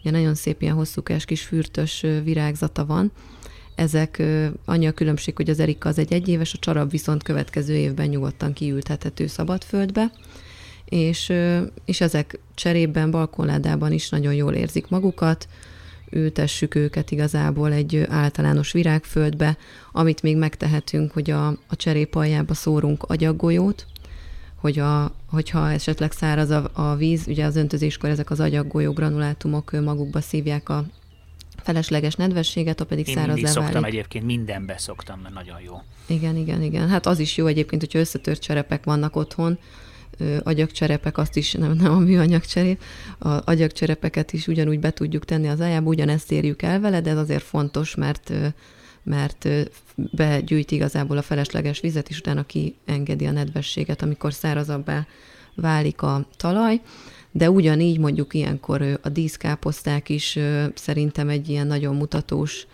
ilyen 0.03 0.15
nagyon 0.19 0.36
szép 0.36 0.62
ilyen 0.62 0.75
hosszúkás 0.75 1.25
kis 1.25 1.41
fürtös 1.41 2.05
virágzata 2.24 2.86
van. 2.86 3.12
Ezek 3.75 4.24
annyi 4.65 4.88
a 4.88 4.91
különbség, 4.91 5.36
hogy 5.36 5.50
az 5.50 5.60
erika 5.60 5.89
az 5.89 5.98
egy 5.98 6.13
egyéves, 6.13 6.53
a 6.53 6.57
csarab 6.57 6.91
viszont 6.91 7.24
következő 7.24 7.75
évben 7.75 8.07
nyugodtan 8.07 8.53
kiülthethető 8.53 9.27
szabadföldbe, 9.27 10.11
és, 10.85 11.33
és 11.85 12.01
ezek 12.01 12.40
cserében, 12.55 13.11
balkonládában 13.11 13.92
is 13.92 14.09
nagyon 14.09 14.33
jól 14.33 14.53
érzik 14.53 14.87
magukat, 14.87 15.48
ültessük 16.11 16.75
őket 16.75 17.11
igazából 17.11 17.72
egy 17.72 18.05
általános 18.09 18.72
virágföldbe, 18.72 19.57
amit 19.92 20.22
még 20.22 20.37
megtehetünk, 20.37 21.11
hogy 21.11 21.31
a, 21.31 21.48
a 21.48 21.75
cserépaljába 21.75 22.53
szórunk 22.53 23.03
agyaggolyót, 23.03 23.85
hogy 24.66 24.80
a, 24.80 25.12
hogyha 25.30 25.72
esetleg 25.72 26.12
száraz 26.12 26.50
a, 26.50 26.70
a 26.74 26.96
víz, 26.96 27.28
ugye 27.28 27.46
az 27.46 27.56
öntözéskor 27.56 28.10
ezek 28.10 28.30
az 28.30 28.40
agyaggolyó 28.40 28.94
granulátumok 28.94 29.72
magukba 29.72 30.22
szívják 30.22 30.70
a 30.70 30.86
felesleges 31.64 32.16
nedvességet, 32.16 32.80
a 32.80 32.86
pedig 32.86 33.08
Én 33.08 33.16
száraz 33.16 33.36
leválik. 33.36 33.62
szoktam 33.62 33.84
egyébként, 33.84 34.25
mindenbe 34.25 34.78
szoktam, 34.78 35.20
mert 35.20 35.34
nagyon 35.34 35.62
jó. 35.66 35.82
Igen, 36.06 36.36
igen, 36.36 36.62
igen. 36.62 36.90
Hát 36.90 37.06
az 37.06 37.20
is 37.20 37.38
jó 37.38 37.46
egyébként, 37.46 37.82
hogyha 37.82 38.00
összetört 38.00 38.42
cserepek 38.42 38.84
vannak 38.84 39.16
otthon, 39.16 39.60
agyagcserepek, 40.44 41.18
azt 41.18 41.36
is 41.36 41.51
nem, 41.54 41.72
nem 41.72 41.92
a 41.92 42.00
műanyagcserép, 42.00 42.82
a 43.20 43.30
agyagcserepeket 43.51 44.34
is 44.34 44.48
ugyanúgy 44.48 44.80
be 44.80 44.92
tudjuk 44.92 45.25
tenni 45.25 45.48
az 45.48 45.62
ájába, 45.62 45.90
ugyanezt 45.90 46.32
érjük 46.32 46.62
el 46.62 46.80
vele, 46.80 47.01
de 47.01 47.10
ez 47.10 47.18
azért 47.18 47.44
fontos, 47.44 47.96
mert 47.96 48.32
mert 49.05 49.48
begyűjt 49.96 50.72
igazából 50.72 51.18
a 51.18 51.22
felesleges 51.22 51.79
vizet, 51.79 52.09
és 52.09 52.20
utána 52.20 52.46
kiengedi 52.46 53.25
a 53.25 53.31
nedvességet, 53.31 54.01
amikor 54.01 54.33
szárazabbá 54.33 55.07
válik 55.55 56.01
a 56.01 56.27
talaj. 56.37 56.81
De 57.31 57.50
ugyanígy 57.50 58.00
mondjuk 58.00 58.33
ilyenkor 58.33 59.00
a 59.01 59.09
díszkáposzták 59.09 60.09
is 60.09 60.39
szerintem 60.74 61.29
egy 61.29 61.50
ilyen 61.50 61.68
nagyon 61.68 61.96
mutatós 61.96 62.68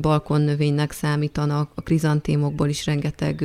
balkonnövénynek 0.00 0.92
számítanak, 0.92 1.70
a 1.74 1.82
krizantémokból 1.82 2.68
is 2.68 2.86
rengeteg 2.86 3.44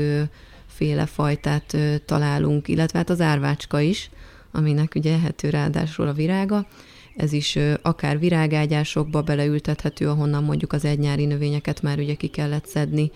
féle 0.68 1.06
fajtát 1.06 1.78
találunk, 2.06 2.68
illetve 2.68 2.98
hát 2.98 3.10
az 3.10 3.22
árvácska 3.22 3.80
is, 3.80 4.10
aminek 4.52 4.96
ugye 4.96 5.14
ehető 5.14 5.50
ráadásul 5.50 6.08
a 6.08 6.14
virága, 6.14 6.68
ez 7.16 7.34
is 7.34 7.58
akár 7.82 8.20
virágágyásokba 8.20 9.22
beleültethető, 9.22 10.10
ahonnan 10.10 10.44
mondjuk 10.44 10.74
az 10.74 10.86
egynyári 10.86 11.26
növényeket 11.26 11.82
már 11.82 12.00
ugye 12.00 12.14
ki 12.14 12.28
kellett 12.28 12.66
szedni, 12.66 13.12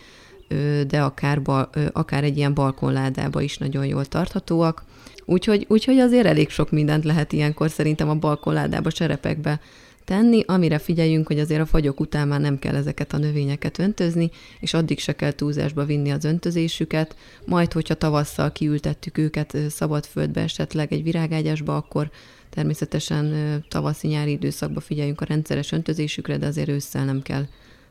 de 0.87 1.01
akár, 1.01 1.41
bal, 1.41 1.69
akár 1.91 2.23
egy 2.23 2.37
ilyen 2.37 2.53
balkonládába 2.53 3.41
is 3.41 3.57
nagyon 3.57 3.85
jól 3.85 4.05
tarthatóak. 4.05 4.83
Úgyhogy, 5.25 5.65
úgyhogy 5.69 5.97
azért 5.97 6.25
elég 6.25 6.49
sok 6.49 6.71
mindent 6.71 7.03
lehet 7.03 7.33
ilyenkor 7.33 7.69
szerintem 7.69 8.09
a 8.09 8.15
balkonládába, 8.15 8.91
cserepekbe 8.91 9.59
tenni, 10.05 10.43
amire 10.45 10.77
figyeljünk, 10.77 11.27
hogy 11.27 11.39
azért 11.39 11.61
a 11.61 11.65
fagyok 11.65 11.99
után 11.99 12.27
már 12.27 12.39
nem 12.39 12.59
kell 12.59 12.75
ezeket 12.75 13.13
a 13.13 13.17
növényeket 13.17 13.79
öntözni, 13.79 14.29
és 14.59 14.73
addig 14.73 14.99
se 14.99 15.15
kell 15.15 15.31
túlzásba 15.31 15.85
vinni 15.85 16.11
az 16.11 16.23
öntözésüket, 16.23 17.15
majd 17.45 17.73
hogyha 17.73 17.93
tavasszal 17.93 18.51
kiültettük 18.51 19.17
őket 19.17 19.57
szabad 19.69 20.05
földbe 20.05 20.41
esetleg 20.41 20.93
egy 20.93 21.03
virágágyásba, 21.03 21.75
akkor 21.75 22.09
Természetesen 22.49 23.35
tavaszi-nyári 23.69 24.31
időszakban 24.31 24.81
figyeljünk 24.81 25.21
a 25.21 25.25
rendszeres 25.25 25.71
öntözésükre, 25.71 26.37
de 26.37 26.45
azért 26.45 26.69
ősszel 26.69 27.05
nem 27.05 27.21
kell 27.21 27.45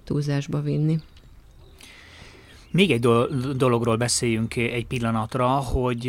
túlzásba 0.05 0.61
vinni. 0.61 0.99
Még 2.77 2.91
egy 2.91 3.01
dologról 3.57 3.97
beszéljünk 3.97 4.57
egy 4.57 4.87
pillanatra, 4.87 5.49
hogy 5.49 6.05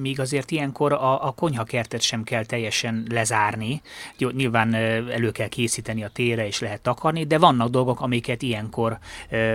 még 0.00 0.20
azért 0.20 0.50
ilyenkor 0.50 0.92
a, 0.92 1.26
a 1.26 1.30
konyhakertet 1.30 2.00
sem 2.00 2.22
kell 2.22 2.44
teljesen 2.44 3.06
lezárni. 3.10 3.80
Nyilván 4.18 4.74
elő 4.74 5.30
kell 5.30 5.48
készíteni 5.48 6.04
a 6.04 6.08
tére, 6.08 6.46
és 6.46 6.60
lehet 6.60 6.80
takarni, 6.80 7.24
de 7.24 7.38
vannak 7.38 7.68
dolgok, 7.68 8.00
amiket 8.00 8.42
ilyenkor 8.42 8.98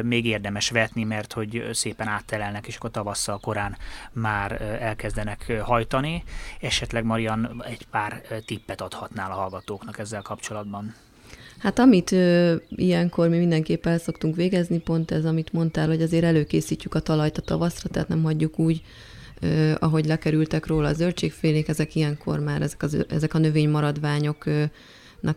még 0.03 0.25
érdemes 0.25 0.69
vetni, 0.69 1.03
mert 1.03 1.33
hogy 1.33 1.69
szépen 1.71 2.07
áttelelnek, 2.07 2.67
és 2.67 2.75
akkor 2.75 2.91
tavasszal 2.91 3.39
korán 3.39 3.77
már 4.11 4.61
elkezdenek 4.81 5.61
hajtani. 5.61 6.23
Esetleg 6.61 7.03
Marian 7.03 7.63
egy 7.65 7.87
pár 7.91 8.21
tippet 8.45 8.81
adhatnál 8.81 9.31
a 9.31 9.35
hallgatóknak 9.35 9.99
ezzel 9.99 10.21
kapcsolatban. 10.21 10.95
Hát 11.57 11.79
amit 11.79 12.11
ö, 12.11 12.55
ilyenkor 12.69 13.29
mi 13.29 13.37
mindenképp 13.37 13.85
el 13.85 13.97
szoktunk 13.97 14.35
végezni, 14.35 14.79
pont 14.79 15.11
ez, 15.11 15.25
amit 15.25 15.53
mondtál, 15.53 15.87
hogy 15.87 16.01
azért 16.01 16.23
előkészítjük 16.23 16.95
a 16.95 16.99
talajt 16.99 17.37
a 17.37 17.41
tavaszra, 17.41 17.89
tehát 17.89 18.07
nem 18.07 18.23
hagyjuk 18.23 18.59
úgy, 18.59 18.81
ö, 19.39 19.71
ahogy 19.79 20.05
lekerültek 20.05 20.65
róla 20.65 20.87
a 20.87 20.93
zöldségfélék, 20.93 21.67
ezek 21.67 21.95
ilyenkor 21.95 22.39
már, 22.39 22.61
ezek, 22.61 22.83
az, 22.83 23.05
ezek 23.09 23.33
a 23.33 23.37
növénymaradványok 23.37 24.45
ö, 24.45 24.63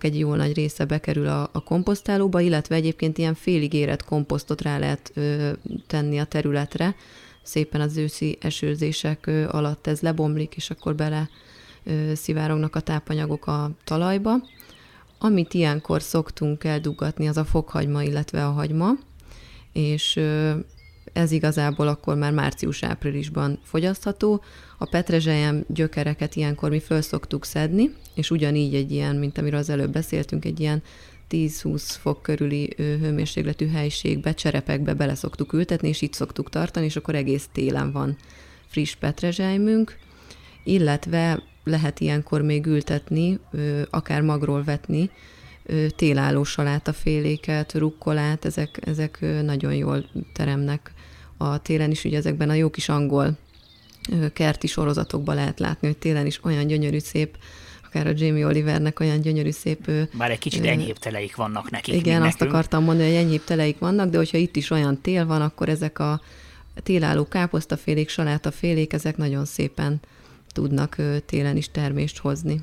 egy 0.01 0.19
jó 0.19 0.35
nagy 0.35 0.55
része 0.55 0.85
bekerül 0.85 1.27
a, 1.27 1.51
a 1.53 1.63
komposztálóba, 1.63 2.41
illetve 2.41 2.75
egyébként 2.75 3.19
ilyen 3.19 3.35
félig 3.35 3.73
érett 3.73 4.05
komposztot 4.05 4.63
rá 4.63 4.79
lehet 4.79 5.11
ö, 5.15 5.51
tenni 5.87 6.19
a 6.19 6.25
területre. 6.25 6.95
Szépen 7.43 7.81
az 7.81 7.97
őszi 7.97 8.39
esőzések 8.41 9.27
ö, 9.27 9.49
alatt 9.49 9.87
ez 9.87 10.01
lebomlik, 10.01 10.57
és 10.57 10.71
akkor 10.71 10.95
bele 10.95 11.29
ö, 11.85 12.15
szivárognak 12.15 12.77
a 12.77 12.81
tápanyagok 12.81 13.47
a 13.47 13.71
talajba 13.85 14.37
Amit 15.19 15.55
ilyenkor 15.55 16.03
szoktunk 16.03 16.65
eldugatni, 16.65 17.29
az 17.29 17.37
a 17.37 17.45
fokhagyma, 17.45 18.03
illetve 18.03 18.47
a 18.47 18.51
hagyma, 18.51 18.91
és 19.73 20.21
ez 21.13 21.31
igazából 21.31 21.89
akkor 21.89 22.17
már 22.17 22.33
március-áprilisban 22.33 23.59
fogyasztható. 23.63 24.43
A 24.79 24.85
petrezselyem 24.85 25.65
gyökereket 25.69 26.35
ilyenkor 26.35 26.71
mi 26.71 26.81
föl 26.81 27.01
szoktuk 27.01 27.45
szedni, 27.45 27.95
és 28.15 28.31
ugyanígy 28.31 28.75
egy 28.75 28.93
ilyen, 28.93 29.17
mint 29.17 29.39
amiről 29.39 29.59
az 29.59 29.71
előbb 29.71 29.93
beszéltünk, 29.93 30.45
egy 30.45 30.61
ilyen 30.61 30.83
10-20 31.31 31.83
fok 32.01 32.23
körüli 32.23 32.75
hőmérsékletű 32.77 33.69
helyiségbe, 33.69 34.35
cserepekbe 34.35 34.95
bele 34.95 35.15
szoktuk 35.15 35.53
ültetni, 35.53 35.89
és 35.89 36.03
itt 36.03 36.13
szoktuk 36.13 36.51
tartani, 36.51 36.87
és 36.87 36.97
akkor 36.97 37.15
egész 37.15 37.49
télen 37.53 37.93
van 37.93 38.17
friss 38.67 38.95
petrezselymünk, 38.95 39.97
illetve 40.65 41.43
lehet 41.69 42.01
ilyenkor 42.01 42.43
még 42.43 42.67
ültetni, 42.67 43.39
akár 43.91 44.21
magról 44.21 44.65
vetni, 44.65 45.11
télálló 45.97 46.45
salátaféléket, 46.45 47.75
rukkolát, 47.75 48.45
ezek, 48.45 48.81
ezek 48.87 49.25
nagyon 49.43 49.75
jól 49.75 50.05
teremnek 50.33 50.93
a 51.37 51.63
télen 51.63 51.91
is, 51.91 52.05
ugye 52.05 52.17
ezekben 52.17 52.51
a 52.51 52.55
jó 52.55 52.71
kis 52.71 52.89
angol 52.89 53.39
kerti 54.33 54.67
sorozatokban 54.67 55.35
lehet 55.35 55.61
látni, 55.61 55.87
hogy 55.87 55.97
télen 55.97 56.27
is 56.27 56.45
olyan 56.45 56.67
gyönyörű 56.67 56.99
szép 56.99 57.37
akár 57.89 58.07
a 58.07 58.13
Jamie 58.17 58.47
Olivernek 58.47 59.01
olyan 59.01 59.21
gyönyörű 59.21 59.51
szép... 59.51 59.91
Már 60.13 60.31
egy 60.31 60.39
kicsit 60.39 60.65
enyhébb 60.65 60.99
teleik 60.99 61.37
vannak 61.37 61.71
nekik. 61.71 61.95
Igen, 61.95 62.23
azt 62.23 62.33
nekünk. 62.33 62.51
akartam 62.51 62.85
mondani, 62.85 63.09
hogy 63.09 63.19
enyhébb 63.19 63.45
teleik 63.45 63.79
vannak, 63.79 64.11
de 64.11 64.17
hogyha 64.17 64.37
itt 64.37 64.57
is 64.57 64.71
olyan 64.71 65.01
tél 65.01 65.27
van, 65.27 65.43
akkor 65.43 65.69
ezek 65.69 65.99
a 65.99 66.21
télálló 66.83 67.29
káposztafélék, 67.29 68.09
salátafélék, 68.09 68.93
ezek 68.93 69.17
nagyon 69.17 69.45
szépen 69.45 70.01
tudnak 70.59 70.97
télen 71.27 71.57
is 71.57 71.71
termést 71.71 72.19
hozni. 72.19 72.61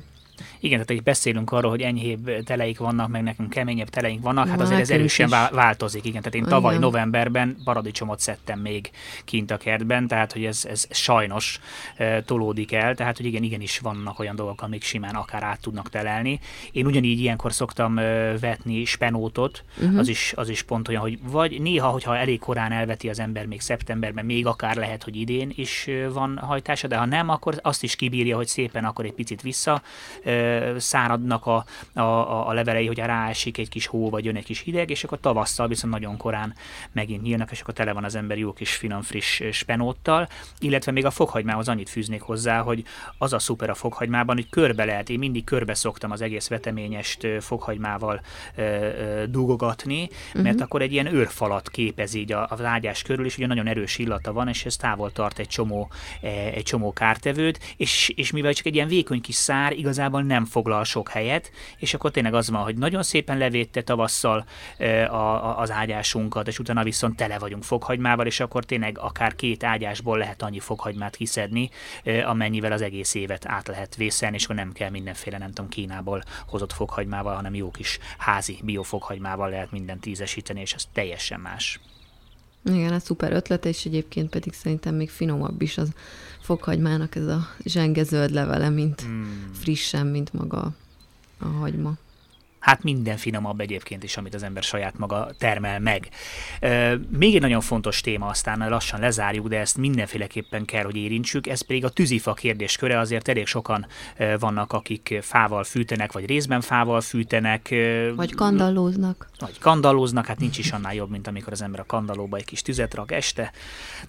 Igen, 0.60 0.86
tehát 0.86 1.02
beszélünk 1.02 1.52
arról, 1.52 1.70
hogy 1.70 1.80
enyhébb 1.80 2.42
teleik 2.44 2.78
vannak, 2.78 3.08
meg 3.08 3.22
nekünk 3.22 3.50
keményebb 3.50 3.88
teleink 3.88 4.22
vannak, 4.22 4.48
hát 4.48 4.60
azért 4.60 4.80
ez 4.80 4.90
erősen 4.90 5.28
változik. 5.52 6.04
Igen, 6.04 6.22
tehát 6.22 6.34
én 6.34 6.44
tavaly 6.44 6.74
Igen. 6.74 6.84
novemberben 6.84 7.56
paradicsomot 7.64 8.20
szedtem 8.20 8.58
még 8.58 8.90
kint 9.24 9.50
a 9.50 9.56
kertben, 9.56 10.06
tehát 10.06 10.32
hogy 10.32 10.44
ez, 10.44 10.64
ez 10.70 10.86
sajnos 10.90 11.60
e, 11.96 12.22
tolódik 12.22 12.72
el, 12.72 12.94
tehát 12.94 13.16
hogy 13.16 13.26
igen, 13.26 13.42
igenis 13.42 13.78
vannak 13.78 14.18
olyan 14.18 14.36
dolgok, 14.36 14.62
amik 14.62 14.82
simán 14.82 15.14
akár 15.14 15.42
át 15.42 15.60
tudnak 15.60 15.88
telelni. 15.88 16.40
Én 16.72 16.86
ugyanígy 16.86 17.20
ilyenkor 17.20 17.52
szoktam 17.52 17.98
e, 17.98 18.38
vetni 18.38 18.84
spenótot, 18.84 19.64
uh-huh. 19.78 19.98
az, 19.98 20.08
is, 20.08 20.32
az 20.36 20.48
is 20.48 20.62
pont 20.62 20.88
olyan, 20.88 21.00
hogy 21.00 21.18
vagy 21.22 21.60
néha, 21.60 21.88
hogyha 21.88 22.16
elég 22.16 22.38
korán 22.38 22.72
elveti 22.72 23.08
az 23.08 23.18
ember 23.18 23.46
még 23.46 23.60
szeptemberben, 23.60 24.24
még 24.24 24.46
akár 24.46 24.76
lehet, 24.76 25.02
hogy 25.02 25.16
idén 25.16 25.52
is 25.54 25.88
van 26.12 26.38
hajtása, 26.38 26.86
de 26.86 26.96
ha 26.96 27.04
nem, 27.04 27.28
akkor 27.28 27.58
azt 27.62 27.82
is 27.82 27.96
kibírja, 27.96 28.36
hogy 28.36 28.46
szépen 28.46 28.84
akkor 28.84 29.04
egy 29.04 29.12
picit 29.12 29.42
vissza 29.42 29.82
száradnak 30.76 31.46
a, 31.46 31.64
a, 31.92 32.48
a 32.48 32.52
levelei, 32.52 32.86
hogy 32.86 32.98
ráesik 32.98 33.58
egy 33.58 33.68
kis 33.68 33.86
hó, 33.86 34.10
vagy 34.10 34.24
jön 34.24 34.36
egy 34.36 34.44
kis 34.44 34.60
hideg, 34.60 34.90
és 34.90 35.04
akkor 35.04 35.20
tavasszal 35.20 35.68
viszont 35.68 35.92
nagyon 35.92 36.16
korán 36.16 36.54
megint 36.92 37.22
nyílnak, 37.22 37.50
és 37.50 37.60
akkor 37.60 37.74
tele 37.74 37.92
van 37.92 38.04
az 38.04 38.14
ember 38.14 38.38
jó 38.38 38.52
kis 38.52 38.74
finom, 38.74 39.02
friss 39.02 39.42
spenóttal, 39.52 40.28
illetve 40.58 40.92
még 40.92 41.04
a 41.04 41.10
fokhagymához 41.10 41.68
annyit 41.68 41.88
fűznék 41.88 42.20
hozzá, 42.20 42.60
hogy 42.60 42.84
az 43.18 43.32
a 43.32 43.38
szuper 43.38 43.70
a 43.70 43.74
fokhagymában, 43.74 44.36
hogy 44.36 44.48
körbe 44.48 44.84
lehet, 44.84 45.10
én 45.10 45.18
mindig 45.18 45.44
körbe 45.44 45.74
szoktam 45.74 46.10
az 46.10 46.20
egész 46.20 46.48
veteményest 46.48 47.26
fokhagymával 47.40 48.20
dugogatni, 49.28 50.08
mert 50.34 50.46
uh-huh. 50.46 50.62
akkor 50.62 50.82
egy 50.82 50.92
ilyen 50.92 51.14
őrfalat 51.14 51.70
képez 51.70 52.14
így 52.14 52.32
az 52.32 52.62
ágyás 52.62 53.02
körül, 53.02 53.24
és 53.24 53.36
ugye 53.36 53.46
nagyon 53.46 53.66
erős 53.66 53.98
illata 53.98 54.32
van, 54.32 54.48
és 54.48 54.64
ez 54.64 54.76
távol 54.76 55.12
tart 55.12 55.38
egy 55.38 55.48
csomó, 55.48 55.90
e, 56.22 56.28
egy 56.28 56.62
csomó 56.62 56.92
kártevőt, 56.92 57.74
és, 57.76 58.12
és 58.16 58.30
mivel 58.30 58.52
csak 58.52 58.66
egy 58.66 58.74
ilyen 58.74 58.88
vékony 58.88 59.20
kis 59.20 59.34
szár, 59.34 59.72
igazából 59.72 60.15
nem 60.24 60.44
foglal 60.44 60.84
sok 60.84 61.08
helyet, 61.08 61.50
és 61.76 61.94
akkor 61.94 62.10
tényleg 62.10 62.34
az 62.34 62.50
van, 62.50 62.62
hogy 62.62 62.76
nagyon 62.76 63.02
szépen 63.02 63.38
levédte 63.38 63.82
tavasszal 63.82 64.46
az 65.56 65.70
ágyásunkat, 65.70 66.48
és 66.48 66.58
utána 66.58 66.82
viszont 66.82 67.16
tele 67.16 67.38
vagyunk 67.38 67.64
fokhagymával, 67.64 68.26
és 68.26 68.40
akkor 68.40 68.64
tényleg 68.64 68.98
akár 68.98 69.34
két 69.34 69.64
ágyásból 69.64 70.18
lehet 70.18 70.42
annyi 70.42 70.60
fokhagymát 70.60 71.16
kiszedni, 71.16 71.70
amennyivel 72.24 72.72
az 72.72 72.82
egész 72.82 73.14
évet 73.14 73.46
át 73.46 73.66
lehet 73.66 73.96
vészelni, 73.96 74.36
és 74.36 74.44
akkor 74.44 74.56
nem 74.56 74.72
kell 74.72 74.90
mindenféle, 74.90 75.38
nem 75.38 75.52
tudom, 75.52 75.70
Kínából 75.70 76.22
hozott 76.46 76.72
fokhagymával, 76.72 77.34
hanem 77.34 77.54
jó 77.54 77.70
kis 77.70 77.98
házi 78.18 78.58
biofokhagymával 78.62 79.50
lehet 79.50 79.70
mindent 79.70 80.00
tízesíteni, 80.00 80.60
és 80.60 80.72
ez 80.72 80.84
teljesen 80.92 81.40
más. 81.40 81.80
Igen, 82.74 82.92
ez 82.92 83.02
szuper 83.02 83.32
ötlet, 83.32 83.64
és 83.64 83.84
egyébként 83.84 84.28
pedig 84.28 84.52
szerintem 84.52 84.94
még 84.94 85.10
finomabb 85.10 85.62
is 85.62 85.78
az 85.78 85.88
fokhagymának 86.40 87.14
ez 87.14 87.26
a 87.26 87.48
zsenge 87.64 88.02
zöld 88.02 88.30
levele, 88.30 88.68
mint 88.68 89.00
hmm. 89.00 89.50
frissen, 89.52 90.06
mint 90.06 90.32
maga 90.32 90.74
a 91.38 91.46
hagyma 91.46 91.96
hát 92.66 92.82
minden 92.82 93.16
finomabb 93.16 93.60
egyébként 93.60 94.02
is, 94.02 94.16
amit 94.16 94.34
az 94.34 94.42
ember 94.42 94.62
saját 94.62 94.98
maga 94.98 95.28
termel 95.38 95.80
meg. 95.80 96.08
Még 97.08 97.34
egy 97.34 97.40
nagyon 97.40 97.60
fontos 97.60 98.00
téma, 98.00 98.26
aztán 98.26 98.68
lassan 98.68 99.00
lezárjuk, 99.00 99.48
de 99.48 99.58
ezt 99.58 99.76
mindenféleképpen 99.76 100.64
kell, 100.64 100.84
hogy 100.84 100.96
érintsük, 100.96 101.46
ez 101.46 101.60
pedig 101.60 101.84
a 101.84 101.88
tűzifa 101.88 102.34
kérdésköre, 102.34 102.98
azért 102.98 103.28
elég 103.28 103.46
sokan 103.46 103.86
vannak, 104.38 104.72
akik 104.72 105.18
fával 105.22 105.64
fűtenek, 105.64 106.12
vagy 106.12 106.26
részben 106.26 106.60
fával 106.60 107.00
fűtenek. 107.00 107.74
Vagy 108.16 108.34
kandallóznak. 108.34 109.28
Vagy 109.38 109.58
kandallóznak, 109.58 110.26
hát 110.26 110.38
nincs 110.38 110.58
is 110.58 110.72
annál 110.72 110.94
jobb, 110.94 111.10
mint 111.10 111.26
amikor 111.26 111.52
az 111.52 111.62
ember 111.62 111.80
a 111.80 111.86
kandallóba 111.86 112.36
egy 112.36 112.44
kis 112.44 112.62
tüzet 112.62 112.94
rak 112.94 113.12
este. 113.12 113.52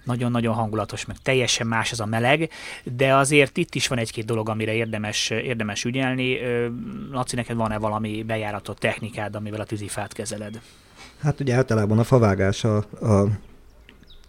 Nagyon-nagyon 0.04 0.54
hangulatos, 0.54 1.04
meg 1.04 1.16
teljesen 1.22 1.66
más 1.66 1.92
az 1.92 2.00
a 2.00 2.06
meleg, 2.06 2.50
de 2.84 3.14
azért 3.14 3.56
itt 3.56 3.74
is 3.74 3.88
van 3.88 3.98
egy-két 3.98 4.24
dolog, 4.24 4.48
amire 4.48 4.74
érdemes, 4.74 5.30
érdemes 5.30 5.84
ügyelni. 5.84 6.38
Laci, 7.10 7.36
neked 7.36 7.56
van-e 7.56 7.78
valami 7.78 8.22
bejár 8.22 8.47
bejáratott 8.48 8.78
technikád, 8.78 9.34
amivel 9.34 9.60
a 9.60 9.64
tűzifát 9.64 10.12
kezeled? 10.12 10.60
Hát 11.18 11.40
ugye 11.40 11.54
általában 11.54 11.98
a 11.98 12.04
favágás 12.04 12.64
a, 12.64 12.76
a 13.00 13.28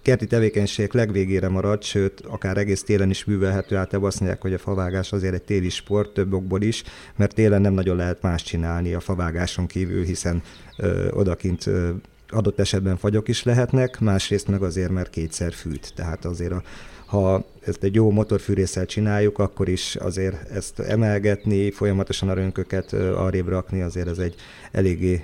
kerti 0.01 0.27
tevékenység 0.27 0.93
legvégére 0.93 1.49
marad, 1.49 1.83
sőt, 1.83 2.21
akár 2.21 2.57
egész 2.57 2.83
télen 2.83 3.09
is 3.09 3.25
művelhető. 3.25 3.75
Általában 3.75 4.09
azt 4.09 4.19
mondják, 4.19 4.41
hogy 4.41 4.53
a 4.53 4.57
favágás 4.57 5.11
azért 5.11 5.33
egy 5.33 5.41
téli 5.41 5.69
sport, 5.69 6.13
több 6.13 6.33
okból 6.33 6.61
is, 6.61 6.83
mert 7.15 7.33
télen 7.33 7.61
nem 7.61 7.73
nagyon 7.73 7.95
lehet 7.95 8.21
más 8.21 8.43
csinálni 8.43 8.93
a 8.93 8.99
favágáson 8.99 9.67
kívül, 9.67 10.03
hiszen 10.03 10.43
ö, 10.77 11.11
odakint 11.11 11.67
ö, 11.67 11.89
adott 12.29 12.59
esetben 12.59 12.97
fagyok 12.97 13.27
is 13.27 13.43
lehetnek, 13.43 13.99
másrészt 13.99 14.47
meg 14.47 14.61
azért, 14.61 14.89
mert 14.89 15.09
kétszer 15.09 15.53
fűt. 15.53 15.91
Tehát 15.95 16.25
azért 16.25 16.51
a, 16.51 16.61
ha 17.05 17.45
ezt 17.65 17.83
egy 17.83 17.95
jó 17.95 18.11
motorfűrészsel 18.11 18.85
csináljuk, 18.85 19.39
akkor 19.39 19.69
is 19.69 19.95
azért 19.95 20.49
ezt 20.49 20.79
emelgetni, 20.79 21.71
folyamatosan 21.71 22.29
a 22.29 22.33
rönköket 22.33 22.93
arrébb 22.93 23.47
rakni, 23.47 23.81
azért 23.81 24.07
ez 24.07 24.17
egy 24.17 24.35
eléggé 24.71 25.23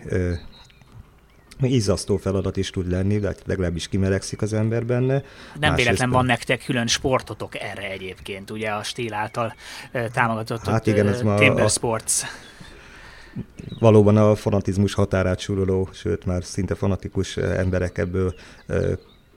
izzasztó 1.61 2.17
feladat 2.17 2.57
is 2.57 2.69
tud 2.69 2.91
lenni, 2.91 3.19
de 3.19 3.35
legalábbis 3.45 3.87
kimelegszik 3.87 4.41
az 4.41 4.53
ember 4.53 4.85
benne. 4.85 5.23
Nem 5.59 5.75
véletlen 5.75 6.09
van 6.09 6.25
nektek 6.25 6.63
külön 6.63 6.87
sportotok 6.87 7.59
erre 7.59 7.89
egyébként, 7.89 8.51
ugye 8.51 8.69
a 8.69 8.83
stíl 8.83 9.13
által 9.13 9.55
támogatott 10.13 10.65
hát 10.65 10.87
igen, 10.87 11.07
ez 11.07 11.17
Timber 11.17 11.63
a, 11.63 11.67
Sports. 11.67 12.21
Valóban 13.79 14.17
a 14.17 14.35
fanatizmus 14.35 14.93
határát 14.93 15.39
súroló, 15.39 15.89
sőt 15.91 16.25
már 16.25 16.43
szinte 16.43 16.75
fanatikus 16.75 17.37
emberek 17.37 17.97
ebből 17.97 18.33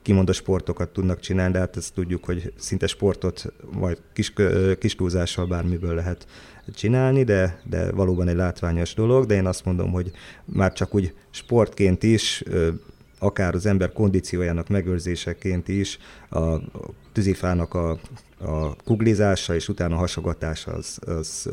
kimondott 0.03 0.35
sportokat 0.35 0.89
tudnak 0.89 1.21
csinálni, 1.21 1.53
de 1.53 1.59
hát 1.59 1.77
ezt 1.77 1.95
tudjuk, 1.95 2.25
hogy 2.25 2.53
szinte 2.57 2.87
sportot 2.87 3.53
majd 3.73 3.99
kis, 4.13 4.33
kis 4.79 4.95
túlzással 4.95 5.47
bármiből 5.47 5.95
lehet 5.95 6.27
csinálni, 6.75 7.25
de, 7.25 7.61
de 7.65 7.93
valóban 7.93 8.29
egy 8.29 8.37
látványos 8.37 8.95
dolog, 8.95 9.27
de 9.27 9.35
én 9.35 9.47
azt 9.47 9.65
mondom, 9.65 9.91
hogy 9.91 10.11
már 10.45 10.73
csak 10.73 10.95
úgy 10.95 11.15
sportként 11.31 12.03
is, 12.03 12.43
akár 13.19 13.55
az 13.55 13.67
ember 13.67 13.93
kondíciójának 13.93 14.69
megőrzéseként 14.69 15.69
is 15.69 15.99
a 16.31 16.57
tűzifának 17.13 17.75
a, 17.75 17.91
a 18.39 18.77
kuglizása 18.85 19.55
és 19.55 19.69
utána 19.69 19.97
hasogatása 19.97 20.73
az, 20.73 20.99
az 21.07 21.49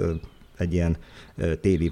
egy 0.58 0.74
ilyen 0.74 0.98
téli 1.62 1.92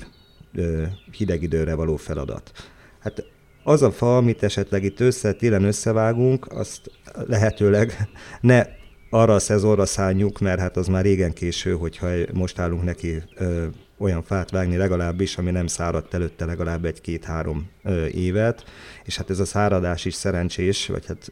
hideg 1.11 1.43
időre 1.43 1.73
való 1.73 1.95
feladat. 1.95 2.51
Hát 2.99 3.23
az 3.63 3.81
a 3.81 3.91
fa, 3.91 4.17
amit 4.17 4.43
esetleg 4.43 4.83
itt 4.83 4.99
össze, 4.99 5.33
télen 5.33 5.63
összevágunk, 5.63 6.51
azt 6.51 6.91
lehetőleg 7.27 8.09
ne 8.41 8.65
arra 9.09 9.33
a 9.33 9.39
szezonra 9.39 9.85
szálljuk, 9.85 10.39
mert 10.39 10.59
hát 10.59 10.77
az 10.77 10.87
már 10.87 11.03
régen 11.03 11.33
késő, 11.33 11.73
hogyha 11.73 12.09
most 12.33 12.59
állunk 12.59 12.83
neki 12.83 13.23
ö, 13.35 13.65
olyan 13.97 14.23
fát 14.23 14.51
vágni 14.51 14.77
legalábbis, 14.77 15.37
ami 15.37 15.51
nem 15.51 15.67
száradt 15.67 16.13
előtte 16.13 16.45
legalább 16.45 16.85
egy-két-három 16.85 17.69
évet, 18.11 18.63
és 19.03 19.17
hát 19.17 19.29
ez 19.29 19.39
a 19.39 19.45
száradás 19.45 20.05
is 20.05 20.13
szerencsés, 20.13 20.87
vagy 20.87 21.05
hát 21.05 21.31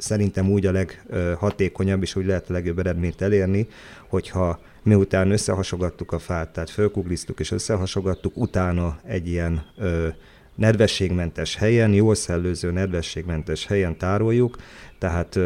szerintem 0.00 0.50
úgy 0.50 0.66
a 0.66 0.72
leghatékonyabb, 0.72 2.02
és 2.02 2.16
úgy 2.16 2.26
lehet 2.26 2.50
a 2.50 2.52
legjobb 2.52 2.78
eredményt 2.78 3.20
elérni, 3.20 3.68
hogyha 4.08 4.60
miután 4.82 5.30
összehasogattuk 5.30 6.12
a 6.12 6.18
fát, 6.18 6.52
tehát 6.52 6.70
fölkugliztuk 6.70 7.40
és 7.40 7.50
összehasogattuk, 7.50 8.36
utána 8.36 8.98
egy 9.04 9.28
ilyen 9.28 9.62
ö, 9.78 10.08
nedvességmentes 10.54 11.56
helyen, 11.56 11.92
jól 11.92 12.14
szellőző 12.14 12.70
nedvességmentes 12.70 13.66
helyen 13.66 13.96
tároljuk, 13.96 14.56
tehát 14.98 15.38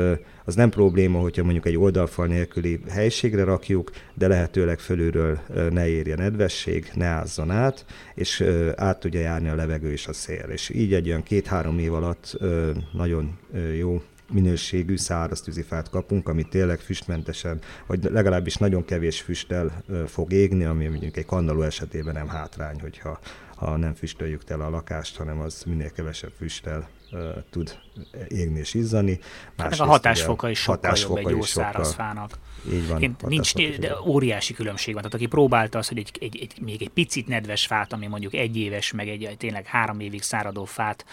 az 0.45 0.55
nem 0.55 0.71
probléma, 0.71 1.19
hogyha 1.19 1.43
mondjuk 1.43 1.67
egy 1.67 1.77
oldalfal 1.77 2.27
nélküli 2.27 2.81
helységre 2.90 3.45
rakjuk, 3.45 3.90
de 4.14 4.29
lehetőleg 4.29 4.79
fölülről 4.79 5.38
ne 5.71 5.88
érje 5.88 6.17
nedvesség, 6.17 6.90
ne 6.95 7.07
ázzon 7.07 7.51
át, 7.51 7.85
és 8.14 8.45
át 8.77 9.01
tudja 9.01 9.21
járni 9.21 9.49
a 9.49 9.55
levegő 9.55 9.93
és 9.93 10.07
a 10.07 10.12
szél. 10.12 10.49
És 10.49 10.71
így 10.71 10.95
egy 10.95 11.09
olyan 11.09 11.23
két-három 11.23 11.79
év 11.79 11.95
alatt 11.95 12.38
nagyon 12.93 13.38
jó 13.79 14.03
minőségű 14.32 14.96
száraz 14.96 15.40
tűzifát 15.40 15.90
kapunk, 15.90 16.28
ami 16.28 16.42
tényleg 16.42 16.80
füstmentesen, 16.80 17.60
vagy 17.87 18.04
legalábbis 18.04 18.56
nagyon 18.56 18.84
kevés 18.84 19.20
füsttel 19.20 19.84
fog 20.06 20.32
égni, 20.32 20.64
ami 20.64 20.87
mondjuk 20.87 21.16
egy 21.16 21.26
kandaló 21.26 21.62
esetében 21.62 22.14
nem 22.14 22.28
hátrány, 22.28 22.80
hogyha 22.80 23.18
ha 23.56 23.76
nem 23.76 23.94
füstöljük 23.94 24.44
tele 24.44 24.64
a 24.64 24.70
lakást, 24.70 25.16
hanem 25.16 25.40
az 25.40 25.62
minél 25.66 25.90
kevesebb 25.90 26.32
füsttel 26.37 26.88
tud 27.50 27.78
égni 28.28 28.58
és 28.58 28.74
izzani. 28.74 29.18
Másrészt 29.56 29.80
a 29.80 29.84
hatásfoka 29.84 30.50
is 30.50 30.58
sokkal 30.58 30.74
hatásfoka 30.74 31.20
jobb 31.20 31.28
egy 31.28 31.37
jó 31.37 31.42
száraz 31.42 31.94
fának. 31.94 32.30
Így 32.72 32.88
van. 32.88 33.03
Én, 33.03 33.16
nincs, 33.27 33.55
de 33.55 33.96
óriási 34.07 34.55
különbség 34.55 34.94
van. 34.94 35.03
Tehát 35.03 35.18
aki 35.18 35.27
próbálta 35.27 35.79
azt, 35.79 35.88
hogy 35.88 35.98
egy, 35.98 36.11
egy, 36.20 36.38
egy, 36.40 36.61
még 36.61 36.83
egy 36.83 36.88
picit 36.88 37.27
nedves 37.27 37.66
fát, 37.66 37.92
ami 37.92 38.07
mondjuk 38.07 38.35
egy 38.35 38.57
éves, 38.57 38.92
meg 38.92 39.09
egy 39.09 39.35
tényleg 39.38 39.66
három 39.66 40.00
évig 40.00 40.22
száradó 40.22 40.64
fát 40.64 41.05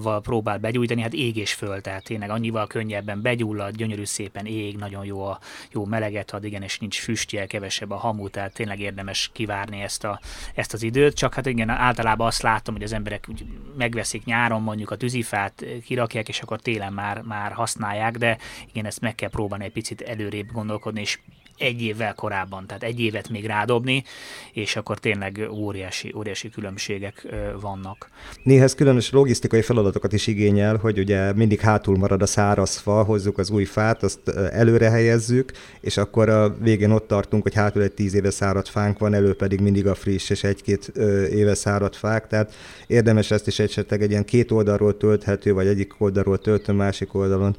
val 0.00 0.20
próbál 0.20 0.58
begyújtani, 0.58 1.02
hát 1.02 1.12
ég 1.12 1.36
és 1.36 1.52
föl, 1.52 1.80
tehát 1.80 2.04
tényleg 2.04 2.30
annyival 2.30 2.66
könnyebben 2.66 3.22
begyullad, 3.22 3.76
gyönyörű 3.76 4.04
szépen 4.04 4.46
ég, 4.46 4.76
nagyon 4.76 5.04
jó 5.04 5.24
a 5.24 5.38
jó 5.70 5.84
meleget 5.84 6.30
ad, 6.30 6.44
igen, 6.44 6.62
és 6.62 6.78
nincs 6.78 7.00
füstje, 7.00 7.46
kevesebb 7.46 7.90
a 7.90 7.96
hamu, 7.96 8.28
tehát 8.28 8.52
tényleg 8.52 8.80
érdemes 8.80 9.30
kivárni 9.32 9.80
ezt, 9.80 10.04
a, 10.04 10.20
ezt 10.54 10.72
az 10.72 10.82
időt. 10.82 11.14
Csak 11.14 11.34
hát 11.34 11.46
igen, 11.46 11.68
általában 11.68 12.26
azt 12.26 12.42
látom, 12.42 12.74
hogy 12.74 12.84
az 12.84 12.92
emberek 12.92 13.26
úgy 13.28 13.46
megveszik 13.76 14.24
nyáron 14.24 14.62
mondjuk 14.62 14.90
a 14.90 14.96
tűzifát, 14.96 15.64
kirakják, 15.84 16.28
és 16.28 16.40
akkor 16.40 16.60
télen 16.60 16.92
már, 16.92 17.22
már 17.22 17.52
használják, 17.52 18.16
de 18.16 18.38
igen, 18.72 18.86
ezt 18.86 19.00
meg 19.00 19.14
kell 19.14 19.30
próbálni 19.30 19.64
egy 19.64 19.72
picit 19.72 20.00
előrébb 20.00 20.52
gondolkodni 20.52 20.85
gondolkodni, 20.86 21.00
és 21.00 21.18
egy 21.58 21.82
évvel 21.82 22.14
korábban, 22.14 22.66
tehát 22.66 22.82
egy 22.82 23.00
évet 23.00 23.28
még 23.28 23.46
rádobni, 23.46 24.04
és 24.52 24.76
akkor 24.76 24.98
tényleg 24.98 25.48
óriási, 25.50 26.12
óriási 26.16 26.50
különbségek 26.50 27.26
vannak. 27.60 28.10
Néhez 28.42 28.74
különös 28.74 29.10
logisztikai 29.10 29.62
feladatokat 29.62 30.12
is 30.12 30.26
igényel, 30.26 30.76
hogy 30.76 30.98
ugye 30.98 31.32
mindig 31.32 31.60
hátul 31.60 31.96
marad 31.96 32.22
a 32.22 32.26
száraz 32.26 32.76
fa, 32.76 33.02
hozzuk 33.02 33.38
az 33.38 33.50
új 33.50 33.64
fát, 33.64 34.02
azt 34.02 34.28
előre 34.52 34.90
helyezzük, 34.90 35.52
és 35.80 35.96
akkor 35.96 36.28
a 36.28 36.56
végén 36.58 36.90
ott 36.90 37.06
tartunk, 37.06 37.42
hogy 37.42 37.54
hátul 37.54 37.82
egy 37.82 37.92
tíz 37.92 38.14
éve 38.14 38.30
száradt 38.30 38.68
fánk 38.68 38.98
van, 38.98 39.14
elő 39.14 39.34
pedig 39.34 39.60
mindig 39.60 39.86
a 39.86 39.94
friss 39.94 40.30
és 40.30 40.44
egy-két 40.44 40.92
éve 41.30 41.54
száradt 41.54 41.96
fák, 41.96 42.26
tehát 42.26 42.54
érdemes 42.86 43.30
ezt 43.30 43.46
is 43.46 43.58
esetleg 43.58 44.02
egy 44.02 44.10
ilyen 44.10 44.24
két 44.24 44.50
oldalról 44.50 44.96
tölthető, 44.96 45.52
vagy 45.52 45.66
egyik 45.66 45.94
oldalról 45.98 46.38
töltöm, 46.38 46.76
másik 46.76 47.14
oldalon 47.14 47.56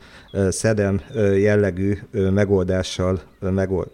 szedem 0.50 1.02
jellegű 1.36 1.98
megoldással 2.12 3.22
megold, 3.40 3.88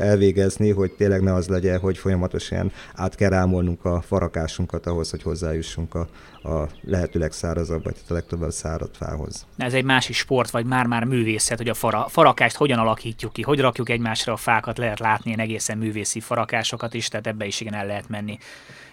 elvégezni, 0.00 0.70
hogy 0.70 0.92
tényleg 0.92 1.22
ne 1.22 1.34
az 1.34 1.48
legyen, 1.48 1.78
hogy 1.78 1.98
folyamatosan 1.98 2.72
át 2.94 3.14
kell 3.14 3.28
rámolnunk 3.28 3.84
a 3.84 4.00
farakásunkat 4.00 4.86
ahhoz, 4.86 5.10
hogy 5.10 5.22
hozzájussunk 5.22 5.94
a, 5.94 6.08
a 6.48 6.68
lehetőleg 6.82 7.32
szárazabb, 7.32 7.84
vagy 7.84 7.96
a 8.08 8.12
legtöbb 8.12 8.50
száradt 8.50 8.96
fához. 8.96 9.46
Ez 9.56 9.74
egy 9.74 9.84
másik 9.84 10.14
sport, 10.14 10.50
vagy 10.50 10.66
már-már 10.66 11.04
művészet, 11.04 11.58
hogy 11.58 11.68
a 11.68 11.74
fara, 11.74 12.08
farakást 12.08 12.56
hogyan 12.56 12.78
alakítjuk 12.78 13.32
ki, 13.32 13.42
hogy 13.42 13.60
rakjuk 13.60 13.88
egymásra 13.88 14.32
a 14.32 14.36
fákat, 14.36 14.78
lehet 14.78 14.98
látni 14.98 15.30
ilyen 15.30 15.40
egészen 15.40 15.78
művészi 15.78 16.20
farakásokat 16.20 16.94
is, 16.94 17.08
tehát 17.08 17.26
ebbe 17.26 17.46
is 17.46 17.60
igen 17.60 17.74
el 17.74 17.86
lehet 17.86 18.08
menni 18.08 18.38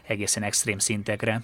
egészen 0.07 0.43
extrém 0.43 0.79
szintekre. 0.79 1.41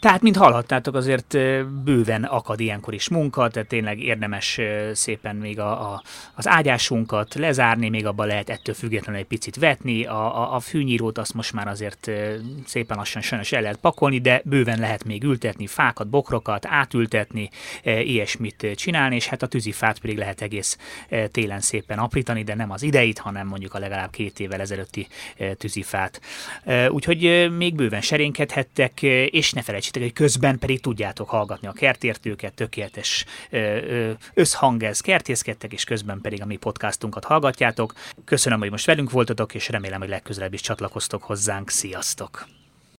Tehát, 0.00 0.22
mint 0.22 0.36
hallhattátok, 0.36 0.94
azért 0.94 1.38
bőven 1.84 2.24
akad 2.24 2.60
ilyenkor 2.60 2.94
is 2.94 3.08
munka, 3.08 3.48
tehát 3.48 3.68
tényleg 3.68 4.02
érdemes 4.02 4.60
szépen 4.92 5.36
még 5.36 5.58
a, 5.58 5.92
a, 5.92 6.02
az 6.34 6.48
ágyásunkat 6.48 7.34
lezárni, 7.34 7.88
még 7.88 8.06
abban 8.06 8.26
lehet 8.26 8.50
ettől 8.50 8.74
függetlenül 8.74 9.20
egy 9.20 9.26
picit 9.26 9.56
vetni. 9.56 10.04
A, 10.04 10.40
a, 10.40 10.54
a 10.54 10.60
fűnyírót 10.60 11.18
azt 11.18 11.34
most 11.34 11.52
már 11.52 11.68
azért 11.68 12.10
szépen 12.66 12.96
lassan 12.96 13.22
sajnos 13.22 13.52
el 13.52 13.62
lehet 13.62 13.76
pakolni, 13.76 14.20
de 14.20 14.42
bőven 14.44 14.78
lehet 14.78 15.04
még 15.04 15.22
ültetni, 15.22 15.66
fákat, 15.66 16.08
bokrokat, 16.08 16.66
átültetni, 16.66 17.50
ilyesmit 17.84 18.66
csinálni, 18.74 19.14
és 19.14 19.26
hát 19.26 19.42
a 19.42 19.46
tűzifát 19.46 19.98
pedig 19.98 20.18
lehet 20.18 20.40
egész 20.40 20.78
télen 21.30 21.60
szépen 21.60 21.98
aprítani, 21.98 22.42
de 22.42 22.54
nem 22.54 22.70
az 22.70 22.82
ideit, 22.82 23.18
hanem 23.18 23.46
mondjuk 23.46 23.74
a 23.74 23.78
legalább 23.78 24.10
két 24.10 24.40
évvel 24.40 24.60
ezelőtti 24.60 25.06
tűzifát. 25.58 26.20
Úgyhogy 26.88 27.50
még 27.56 27.74
bőven 27.74 28.00
serénkedhettek, 28.00 29.02
és 29.02 29.52
ne 29.52 29.62
felejtsétek 29.62 29.88
hogy 29.96 30.12
közben 30.12 30.58
pedig 30.58 30.80
tudjátok 30.80 31.28
hallgatni 31.28 31.68
a 31.68 31.72
kertértőket, 31.72 32.54
tökéletes 32.54 33.24
összhang 34.34 34.82
ez, 34.82 35.00
kertészkedtek, 35.00 35.72
és 35.72 35.84
közben 35.84 36.20
pedig 36.20 36.42
a 36.42 36.46
mi 36.46 36.56
podcastunkat 36.56 37.24
hallgatjátok. 37.24 37.94
Köszönöm, 38.24 38.58
hogy 38.58 38.70
most 38.70 38.86
velünk 38.86 39.10
voltatok, 39.10 39.54
és 39.54 39.68
remélem, 39.68 40.00
hogy 40.00 40.08
legközelebb 40.08 40.52
is 40.52 40.60
csatlakoztok 40.60 41.22
hozzánk. 41.22 41.70
Sziasztok! 41.70 42.59